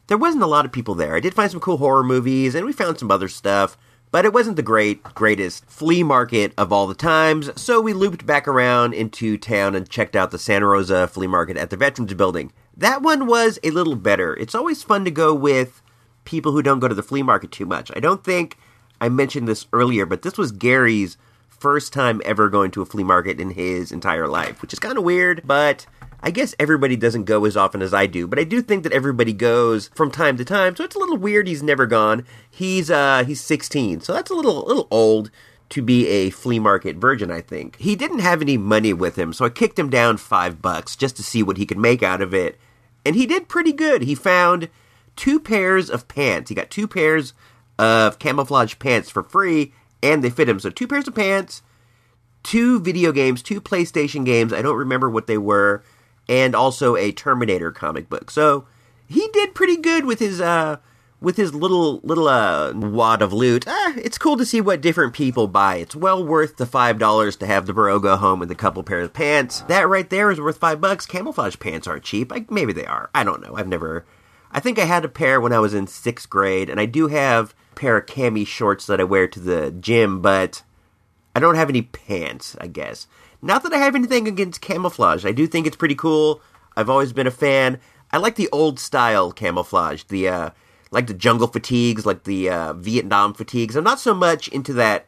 there 0.08 0.18
wasn't 0.18 0.44
a 0.44 0.48
lot 0.48 0.66
of 0.66 0.72
people 0.72 0.96
there. 0.96 1.16
I 1.16 1.20
did 1.20 1.34
find 1.34 1.50
some 1.50 1.60
cool 1.60 1.78
horror 1.78 2.04
movies, 2.04 2.56
and 2.56 2.66
we 2.66 2.74
found 2.74 3.00
some 3.00 3.12
other 3.12 3.30
stuff. 3.30 3.78
But 4.12 4.26
it 4.26 4.34
wasn't 4.34 4.58
the 4.58 4.62
great, 4.62 5.02
greatest 5.04 5.66
flea 5.66 6.04
market 6.04 6.54
of 6.58 6.74
all 6.74 6.86
the 6.86 6.94
times, 6.94 7.50
so 7.56 7.80
we 7.80 7.94
looped 7.94 8.26
back 8.26 8.46
around 8.46 8.94
into 8.94 9.38
town 9.38 9.74
and 9.74 9.90
checked 9.90 10.18
out 10.18 10.32
the 10.32 10.38
Santa 10.38 10.66
Rosa 10.66 11.08
flea 11.08 11.28
market 11.28 11.56
at 11.56 11.70
the 11.70 11.78
Veterans 11.78 12.14
Building. 12.14 12.52
That 12.76 13.02
one 13.02 13.26
was 13.26 13.58
a 13.64 13.72
little 13.72 13.96
better. 13.96 14.36
It's 14.36 14.54
always 14.54 14.84
fun 14.84 15.06
to 15.06 15.12
go 15.12 15.34
with 15.34 15.82
people 16.26 16.52
who 16.52 16.62
don't 16.62 16.80
go 16.80 16.90
to 16.90 16.96
the 16.96 17.02
flea 17.04 17.24
market 17.24 17.52
too 17.52 17.66
much. 17.66 17.90
I 17.96 18.02
don't 18.02 18.24
think 18.24 18.58
I 19.00 19.08
mentioned 19.08 19.48
this 19.48 19.68
earlier, 19.72 20.06
but 20.06 20.24
this 20.24 20.38
was 20.38 20.52
Gary's 20.52 21.18
first 21.48 21.94
time 21.94 22.22
ever 22.26 22.50
going 22.50 22.72
to 22.72 22.82
a 22.82 22.86
flea 22.86 23.04
market 23.04 23.40
in 23.40 23.52
his 23.52 23.92
entire 23.92 24.28
life, 24.28 24.62
which 24.62 24.74
is 24.74 24.80
kind 24.80 24.98
of 24.98 25.04
weird, 25.06 25.42
but 25.46 25.86
I 26.24 26.32
guess 26.32 26.54
everybody 26.60 26.96
doesn't 26.96 27.24
go 27.24 27.46
as 27.46 27.58
often 27.58 27.82
as 27.82 27.94
I 27.94 28.06
do, 28.06 28.28
but 28.28 28.38
I 28.38 28.44
do 28.44 28.62
think 28.62 28.84
that 28.84 28.94
everybody 28.94 29.34
goes 29.34 29.90
from 29.96 30.12
time 30.12 30.38
to 30.38 30.46
time, 30.46 30.76
so 30.76 30.84
it's 30.84 30.96
a 30.96 31.00
little 31.00 31.18
weird 31.18 31.48
he's 31.48 31.64
never 31.64 31.86
gone. 31.86 32.26
He's 32.50 32.92
uh 32.92 33.24
he's 33.26 33.42
16, 33.42 34.02
so 34.02 34.14
that's 34.14 34.30
a 34.30 34.36
little 34.36 34.66
a 34.66 34.68
little 34.68 34.88
old 34.92 35.32
to 35.70 35.82
be 35.82 36.08
a 36.08 36.30
flea 36.30 36.60
market 36.60 36.98
virgin, 36.98 37.32
I 37.32 37.42
think. 37.42 37.78
He 37.78 37.96
didn't 37.96 38.20
have 38.20 38.42
any 38.42 38.58
money 38.58 38.94
with 38.94 39.16
him, 39.18 39.34
so 39.34 39.46
I 39.46 39.50
kicked 39.50 39.80
him 39.80 39.90
down 39.90 40.18
5 40.18 40.62
bucks 40.62 40.96
just 40.96 41.16
to 41.16 41.24
see 41.24 41.42
what 41.42 41.58
he 41.58 41.66
could 41.66 41.78
make 41.78 42.04
out 42.04 42.22
of 42.22 42.34
it. 42.34 42.60
And 43.06 43.16
he 43.16 43.26
did 43.26 43.48
pretty 43.48 43.72
good. 43.72 44.04
He 44.04 44.14
found 44.14 44.70
two 45.16 45.40
pairs 45.40 45.90
of 45.90 46.08
pants. 46.08 46.50
He 46.50 46.56
got 46.56 46.70
two 46.70 46.88
pairs 46.88 47.34
of 47.80 48.20
camouflage 48.20 48.78
pants 48.80 49.10
for 49.10 49.24
free 49.24 49.74
and 50.04 50.24
they 50.24 50.30
fit 50.30 50.50
him. 50.50 50.60
So 50.60 50.70
two 50.70 50.88
pairs 50.88 51.08
of 51.08 51.16
pants, 51.16 51.62
two 52.44 52.80
video 52.80 53.12
games, 53.12 53.42
two 53.42 53.62
PlayStation 53.62 54.26
games. 54.26 54.54
I 54.54 54.62
don't 54.62 54.78
remember 54.78 55.10
what 55.10 55.28
they 55.28 55.38
were, 55.38 55.84
and 56.28 56.56
also 56.56 56.96
a 56.96 57.12
Terminator 57.12 57.72
comic 57.72 58.10
book. 58.10 58.32
So 58.32 58.66
he 59.08 59.28
did 59.34 59.56
pretty 59.56 59.78
good 59.78 60.06
with 60.06 60.20
his 60.20 60.40
uh 60.40 60.78
with 61.20 61.38
his 61.38 61.54
little 61.54 62.00
little 62.04 62.28
uh 62.28 62.74
wad 62.74 63.22
of 63.22 63.34
loot. 63.34 63.66
Ah, 63.68 63.94
it's 63.98 64.18
cool 64.18 64.38
to 64.38 64.46
see 64.46 64.62
what 64.62 64.82
different 64.82 65.14
people 65.14 65.48
buy. 65.48 65.76
It's 65.76 65.96
well 65.96 66.26
worth 66.26 66.58
the 66.58 66.66
five 66.66 66.98
dollars 66.98 67.36
to 67.38 67.46
have 67.46 67.66
the 67.66 67.74
bro 67.74 68.00
go 68.00 68.16
home 68.16 68.40
with 68.40 68.50
a 68.52 68.56
couple 68.56 68.82
pairs 68.84 69.06
of 69.06 69.14
pants. 69.14 69.62
That 69.62 69.88
right 69.88 70.10
there 70.10 70.32
is 70.32 70.40
worth 70.40 70.58
five 70.58 70.82
bucks. 70.82 71.06
Camouflage 71.06 71.60
pants 71.60 71.88
aren't 71.88 72.04
cheap. 72.04 72.32
I, 72.34 72.46
maybe 72.50 72.74
they 72.74 72.86
are. 72.86 73.10
I 73.14 73.24
don't 73.24 73.42
know. 73.42 73.56
I've 73.56 73.68
never. 73.68 74.06
I 74.52 74.60
think 74.60 74.80
I 74.80 74.86
had 74.86 75.06
a 75.06 75.10
pair 75.10 75.40
when 75.40 75.54
I 75.54 75.60
was 75.60 75.74
in 75.74 75.88
sixth 75.88 76.30
grade, 76.30 76.70
and 76.70 76.80
I 76.80 76.86
do 76.86 77.08
have 77.08 77.54
a 77.72 77.76
pair 77.76 77.98
of 77.98 78.06
cami 78.06 78.46
shorts 78.46 78.86
that 78.88 79.00
I 79.00 79.06
wear 79.06 79.28
to 79.28 79.40
the 79.40 79.72
gym, 79.72 80.22
but 80.22 80.64
I 81.36 81.40
don't 81.40 81.56
have 81.56 81.70
any 81.70 81.84
pants, 81.84 82.58
I 82.60 82.68
guess. 82.68 83.08
Not 83.42 83.64
that 83.64 83.74
I 83.74 83.78
have 83.78 83.96
anything 83.96 84.28
against 84.28 84.62
camouflage. 84.62 85.26
I 85.26 85.32
do 85.32 85.48
think 85.48 85.66
it's 85.66 85.76
pretty 85.76 85.96
cool. 85.96 86.42
I've 86.78 86.90
always 86.90 87.14
been 87.14 87.28
a 87.28 87.32
fan. 87.32 87.80
I 88.12 88.18
like 88.18 88.36
the 88.36 88.50
old 88.52 88.80
style 88.80 89.32
camouflage, 89.32 90.04
the 90.04 90.28
uh 90.28 90.50
like 90.92 91.08
the 91.08 91.14
jungle 91.14 91.48
fatigues, 91.48 92.06
like 92.06 92.26
the 92.26 92.50
uh, 92.50 92.74
Vietnam 92.74 93.34
fatigues. 93.34 93.76
I'm 93.76 93.84
not 93.84 94.00
so 94.00 94.14
much 94.14 94.50
into 94.50 94.74
that 94.74 95.08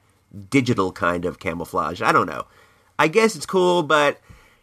digital 0.49 0.91
kind 0.93 1.25
of 1.25 1.39
camouflage. 1.39 2.01
I 2.01 2.11
don't 2.11 2.25
know. 2.25 2.45
I 2.97 3.09
guess 3.09 3.35
it's 3.35 3.45
cool, 3.45 3.83
but 3.83 4.19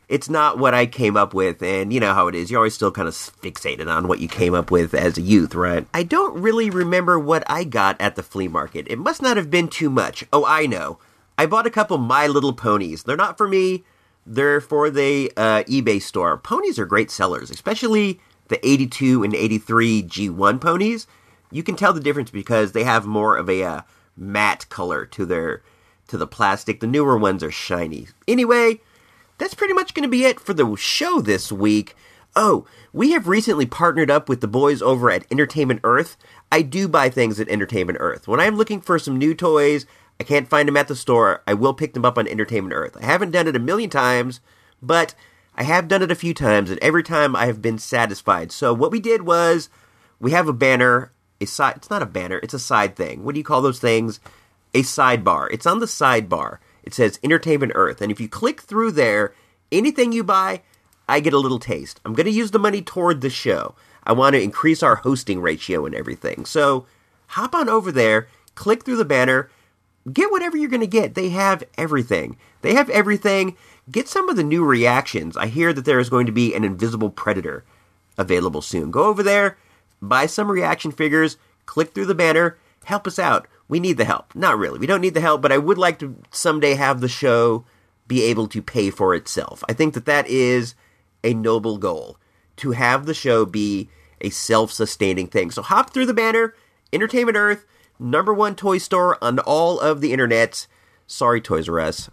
it's 0.08 0.30
not 0.30 0.58
what 0.58 0.74
I 0.74 0.86
came 0.86 1.16
up 1.16 1.34
with, 1.34 1.62
and 1.62 1.92
you 1.92 2.00
know 2.00 2.14
how 2.14 2.26
it 2.26 2.34
is. 2.34 2.50
You're 2.50 2.58
always 2.58 2.74
still 2.74 2.90
kind 2.90 3.06
of 3.06 3.14
fixated 3.14 3.86
on 3.88 4.08
what 4.08 4.18
you 4.18 4.28
came 4.28 4.54
up 4.54 4.70
with 4.70 4.94
as 4.94 5.18
a 5.18 5.22
youth, 5.22 5.54
right? 5.54 5.86
I 5.94 6.02
don't 6.02 6.40
really 6.40 6.70
remember 6.70 7.18
what 7.18 7.44
I 7.46 7.64
got 7.64 8.00
at 8.00 8.16
the 8.16 8.22
flea 8.22 8.48
market. 8.48 8.86
It 8.88 8.98
must 8.98 9.22
not 9.22 9.36
have 9.36 9.50
been 9.50 9.68
too 9.68 9.90
much. 9.90 10.24
Oh, 10.32 10.44
I 10.46 10.66
know. 10.66 10.98
I 11.40 11.46
bought 11.46 11.66
a 11.66 11.70
couple 11.70 11.96
My 11.96 12.26
Little 12.26 12.52
Ponies. 12.52 13.04
They're 13.04 13.16
not 13.16 13.38
for 13.38 13.48
me. 13.48 13.82
They're 14.26 14.60
for 14.60 14.90
the 14.90 15.32
uh, 15.38 15.62
eBay 15.62 16.02
store. 16.02 16.36
Ponies 16.36 16.78
are 16.78 16.84
great 16.84 17.10
sellers, 17.10 17.50
especially 17.50 18.20
the 18.48 18.60
82 18.62 19.24
and 19.24 19.34
83 19.34 20.02
G1 20.02 20.60
ponies. 20.60 21.06
You 21.50 21.62
can 21.62 21.76
tell 21.76 21.94
the 21.94 22.00
difference 22.00 22.30
because 22.30 22.72
they 22.72 22.84
have 22.84 23.06
more 23.06 23.38
of 23.38 23.48
a 23.48 23.62
uh, 23.62 23.80
matte 24.18 24.68
color 24.68 25.06
to 25.06 25.24
their 25.24 25.62
to 26.08 26.18
the 26.18 26.26
plastic. 26.26 26.80
The 26.80 26.86
newer 26.86 27.16
ones 27.16 27.42
are 27.42 27.50
shiny. 27.50 28.08
Anyway, 28.28 28.80
that's 29.38 29.54
pretty 29.54 29.72
much 29.72 29.94
going 29.94 30.02
to 30.02 30.10
be 30.10 30.26
it 30.26 30.40
for 30.40 30.52
the 30.52 30.76
show 30.76 31.22
this 31.22 31.50
week. 31.50 31.96
Oh, 32.36 32.66
we 32.92 33.12
have 33.12 33.26
recently 33.26 33.64
partnered 33.64 34.10
up 34.10 34.28
with 34.28 34.42
the 34.42 34.46
boys 34.46 34.82
over 34.82 35.10
at 35.10 35.24
Entertainment 35.30 35.80
Earth. 35.84 36.18
I 36.52 36.60
do 36.60 36.86
buy 36.86 37.08
things 37.08 37.40
at 37.40 37.48
Entertainment 37.48 37.96
Earth. 37.98 38.28
When 38.28 38.40
I'm 38.40 38.56
looking 38.56 38.82
for 38.82 38.98
some 38.98 39.16
new 39.16 39.34
toys, 39.34 39.86
I 40.20 40.22
can't 40.22 40.48
find 40.48 40.68
them 40.68 40.76
at 40.76 40.86
the 40.86 40.94
store, 40.94 41.42
I 41.46 41.54
will 41.54 41.72
pick 41.72 41.94
them 41.94 42.04
up 42.04 42.18
on 42.18 42.28
Entertainment 42.28 42.74
Earth. 42.74 42.94
I 43.00 43.06
haven't 43.06 43.30
done 43.30 43.48
it 43.48 43.56
a 43.56 43.60
million 43.60 43.88
times, 43.88 44.40
but 44.82 45.14
I 45.54 45.62
have 45.62 45.88
done 45.88 46.02
it 46.02 46.10
a 46.10 46.14
few 46.14 46.34
times, 46.34 46.70
and 46.70 46.78
every 46.80 47.02
time 47.02 47.34
I 47.34 47.46
have 47.46 47.62
been 47.62 47.78
satisfied. 47.78 48.52
So 48.52 48.74
what 48.74 48.92
we 48.92 49.00
did 49.00 49.22
was 49.22 49.70
we 50.20 50.32
have 50.32 50.46
a 50.46 50.52
banner, 50.52 51.10
a 51.40 51.46
side. 51.46 51.76
It's 51.76 51.88
not 51.88 52.02
a 52.02 52.06
banner; 52.06 52.38
it's 52.42 52.52
a 52.52 52.58
side 52.58 52.96
thing. 52.96 53.24
What 53.24 53.34
do 53.34 53.40
you 53.40 53.44
call 53.44 53.62
those 53.62 53.80
things? 53.80 54.20
A 54.74 54.82
sidebar. 54.82 55.48
It's 55.50 55.66
on 55.66 55.80
the 55.80 55.86
sidebar. 55.86 56.58
It 56.82 56.92
says 56.92 57.18
Entertainment 57.24 57.72
Earth, 57.74 58.02
and 58.02 58.12
if 58.12 58.20
you 58.20 58.28
click 58.28 58.60
through 58.60 58.92
there, 58.92 59.34
anything 59.72 60.12
you 60.12 60.22
buy, 60.22 60.60
I 61.08 61.20
get 61.20 61.32
a 61.32 61.38
little 61.38 61.58
taste. 61.58 61.98
I'm 62.04 62.12
going 62.12 62.26
to 62.26 62.30
use 62.30 62.50
the 62.50 62.58
money 62.58 62.82
toward 62.82 63.22
the 63.22 63.30
show. 63.30 63.74
I 64.04 64.12
want 64.12 64.34
to 64.34 64.42
increase 64.42 64.82
our 64.82 64.96
hosting 64.96 65.40
ratio 65.40 65.86
and 65.86 65.94
everything. 65.94 66.44
So 66.44 66.84
hop 67.28 67.54
on 67.54 67.70
over 67.70 67.90
there, 67.90 68.28
click 68.54 68.84
through 68.84 68.96
the 68.96 69.04
banner, 69.06 69.50
get 70.12 70.30
whatever 70.30 70.56
you're 70.56 70.68
going 70.68 70.80
to 70.80 70.86
get. 70.86 71.14
They 71.14 71.30
have 71.30 71.64
everything. 71.76 72.36
They 72.62 72.74
have 72.74 72.90
everything. 72.90 73.56
Get 73.90 74.08
some 74.08 74.28
of 74.28 74.36
the 74.36 74.44
new 74.44 74.64
reactions. 74.64 75.36
I 75.36 75.46
hear 75.46 75.72
that 75.72 75.84
there 75.84 75.98
is 75.98 76.10
going 76.10 76.26
to 76.26 76.32
be 76.32 76.54
an 76.54 76.64
invisible 76.64 77.10
predator 77.10 77.64
available 78.16 78.62
soon. 78.62 78.90
Go 78.90 79.04
over 79.04 79.22
there, 79.22 79.56
buy 80.00 80.26
some 80.26 80.50
reaction 80.50 80.92
figures, 80.92 81.36
click 81.66 81.92
through 81.92 82.06
the 82.06 82.14
banner, 82.14 82.58
help 82.84 83.06
us 83.06 83.18
out. 83.18 83.48
We 83.68 83.80
need 83.80 83.96
the 83.96 84.04
help. 84.04 84.34
Not 84.34 84.58
really. 84.58 84.78
We 84.78 84.86
don't 84.86 85.00
need 85.00 85.14
the 85.14 85.20
help, 85.20 85.40
but 85.40 85.52
I 85.52 85.58
would 85.58 85.78
like 85.78 85.98
to 86.00 86.16
someday 86.30 86.74
have 86.74 87.00
the 87.00 87.08
show 87.08 87.64
be 88.06 88.22
able 88.24 88.48
to 88.48 88.60
pay 88.60 88.90
for 88.90 89.14
itself. 89.14 89.62
I 89.68 89.72
think 89.72 89.94
that 89.94 90.06
that 90.06 90.26
is 90.26 90.74
a 91.22 91.34
noble 91.34 91.78
goal 91.78 92.16
to 92.56 92.72
have 92.72 93.06
the 93.06 93.14
show 93.14 93.46
be 93.46 93.88
a 94.20 94.30
self-sustaining 94.30 95.28
thing. 95.28 95.50
So 95.50 95.62
hop 95.62 95.90
through 95.90 96.06
the 96.06 96.14
banner, 96.14 96.54
Entertainment 96.92 97.36
Earth, 97.36 97.64
number 98.00 98.32
one 98.32 98.56
toy 98.56 98.78
store 98.78 99.22
on 99.22 99.38
all 99.40 99.78
of 99.78 100.00
the 100.00 100.12
internet. 100.12 100.66
Sorry, 101.06 101.40
Toys 101.40 101.68
R 101.68 101.80
Us. 101.80 102.10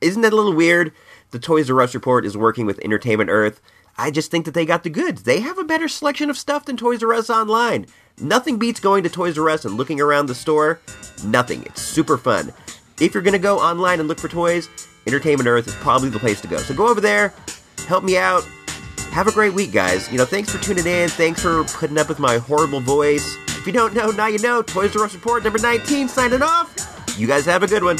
Isn't 0.00 0.22
that 0.22 0.32
a 0.32 0.36
little 0.36 0.54
weird? 0.54 0.92
The 1.30 1.38
Toys 1.38 1.70
R 1.70 1.80
Us 1.80 1.94
report 1.94 2.24
is 2.24 2.36
working 2.36 2.66
with 2.66 2.78
Entertainment 2.84 3.30
Earth. 3.30 3.60
I 3.96 4.10
just 4.10 4.30
think 4.30 4.44
that 4.44 4.54
they 4.54 4.66
got 4.66 4.82
the 4.82 4.90
goods. 4.90 5.22
They 5.22 5.40
have 5.40 5.58
a 5.58 5.64
better 5.64 5.86
selection 5.86 6.30
of 6.30 6.38
stuff 6.38 6.64
than 6.64 6.76
Toys 6.76 7.02
R 7.02 7.12
Us 7.12 7.30
online. 7.30 7.86
Nothing 8.20 8.58
beats 8.58 8.80
going 8.80 9.02
to 9.02 9.10
Toys 9.10 9.38
R 9.38 9.50
Us 9.50 9.64
and 9.64 9.76
looking 9.76 10.00
around 10.00 10.26
the 10.26 10.34
store. 10.34 10.80
Nothing. 11.24 11.62
It's 11.64 11.82
super 11.82 12.16
fun. 12.16 12.52
If 13.00 13.12
you're 13.14 13.22
going 13.22 13.32
to 13.32 13.38
go 13.38 13.58
online 13.58 13.98
and 13.98 14.08
look 14.08 14.20
for 14.20 14.28
toys, 14.28 14.68
Entertainment 15.06 15.48
Earth 15.48 15.66
is 15.66 15.74
probably 15.76 16.08
the 16.08 16.20
place 16.20 16.40
to 16.40 16.48
go. 16.48 16.58
So 16.58 16.74
go 16.74 16.88
over 16.88 17.00
there, 17.00 17.34
help 17.88 18.04
me 18.04 18.16
out. 18.16 18.44
Have 19.10 19.26
a 19.26 19.32
great 19.32 19.52
week, 19.52 19.72
guys. 19.72 20.10
You 20.10 20.18
know, 20.18 20.24
thanks 20.24 20.50
for 20.50 20.62
tuning 20.62 20.86
in. 20.86 21.08
Thanks 21.08 21.42
for 21.42 21.64
putting 21.64 21.98
up 21.98 22.08
with 22.08 22.18
my 22.18 22.38
horrible 22.38 22.80
voice. 22.80 23.36
If 23.64 23.68
you 23.68 23.72
don't 23.72 23.94
know, 23.94 24.10
now 24.10 24.26
you 24.26 24.38
know. 24.40 24.60
Toys 24.60 24.94
R 24.94 25.04
Us 25.04 25.14
report 25.14 25.42
number 25.42 25.58
19 25.58 26.06
signing 26.08 26.42
off. 26.42 27.16
You 27.16 27.26
guys 27.26 27.46
have 27.46 27.62
a 27.62 27.66
good 27.66 27.82
one. 27.82 27.96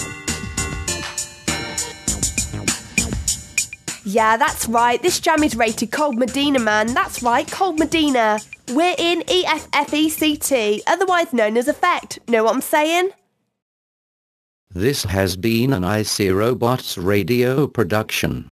Yeah, 4.05 4.37
that's 4.37 4.68
right. 4.68 5.00
This 5.00 5.20
jam 5.20 5.42
is 5.42 5.57
rated 5.57 5.90
Cold 5.90 6.18
Medina, 6.18 6.59
man. 6.59 6.88
That's 6.88 7.22
right, 7.22 7.50
Cold 7.50 7.79
Medina. 7.79 8.40
We're 8.72 8.94
in 8.98 9.22
E 9.27 9.46
EFFECT, 9.46 10.83
otherwise 10.87 11.33
known 11.33 11.57
as 11.57 11.66
Effect. 11.66 12.18
Know 12.29 12.44
what 12.44 12.55
I'm 12.55 12.61
saying? 12.61 13.12
This 14.74 15.05
has 15.05 15.35
been 15.35 15.72
an 15.72 15.83
IC 15.83 16.31
Robots 16.35 16.98
radio 16.98 17.66
production. 17.66 18.50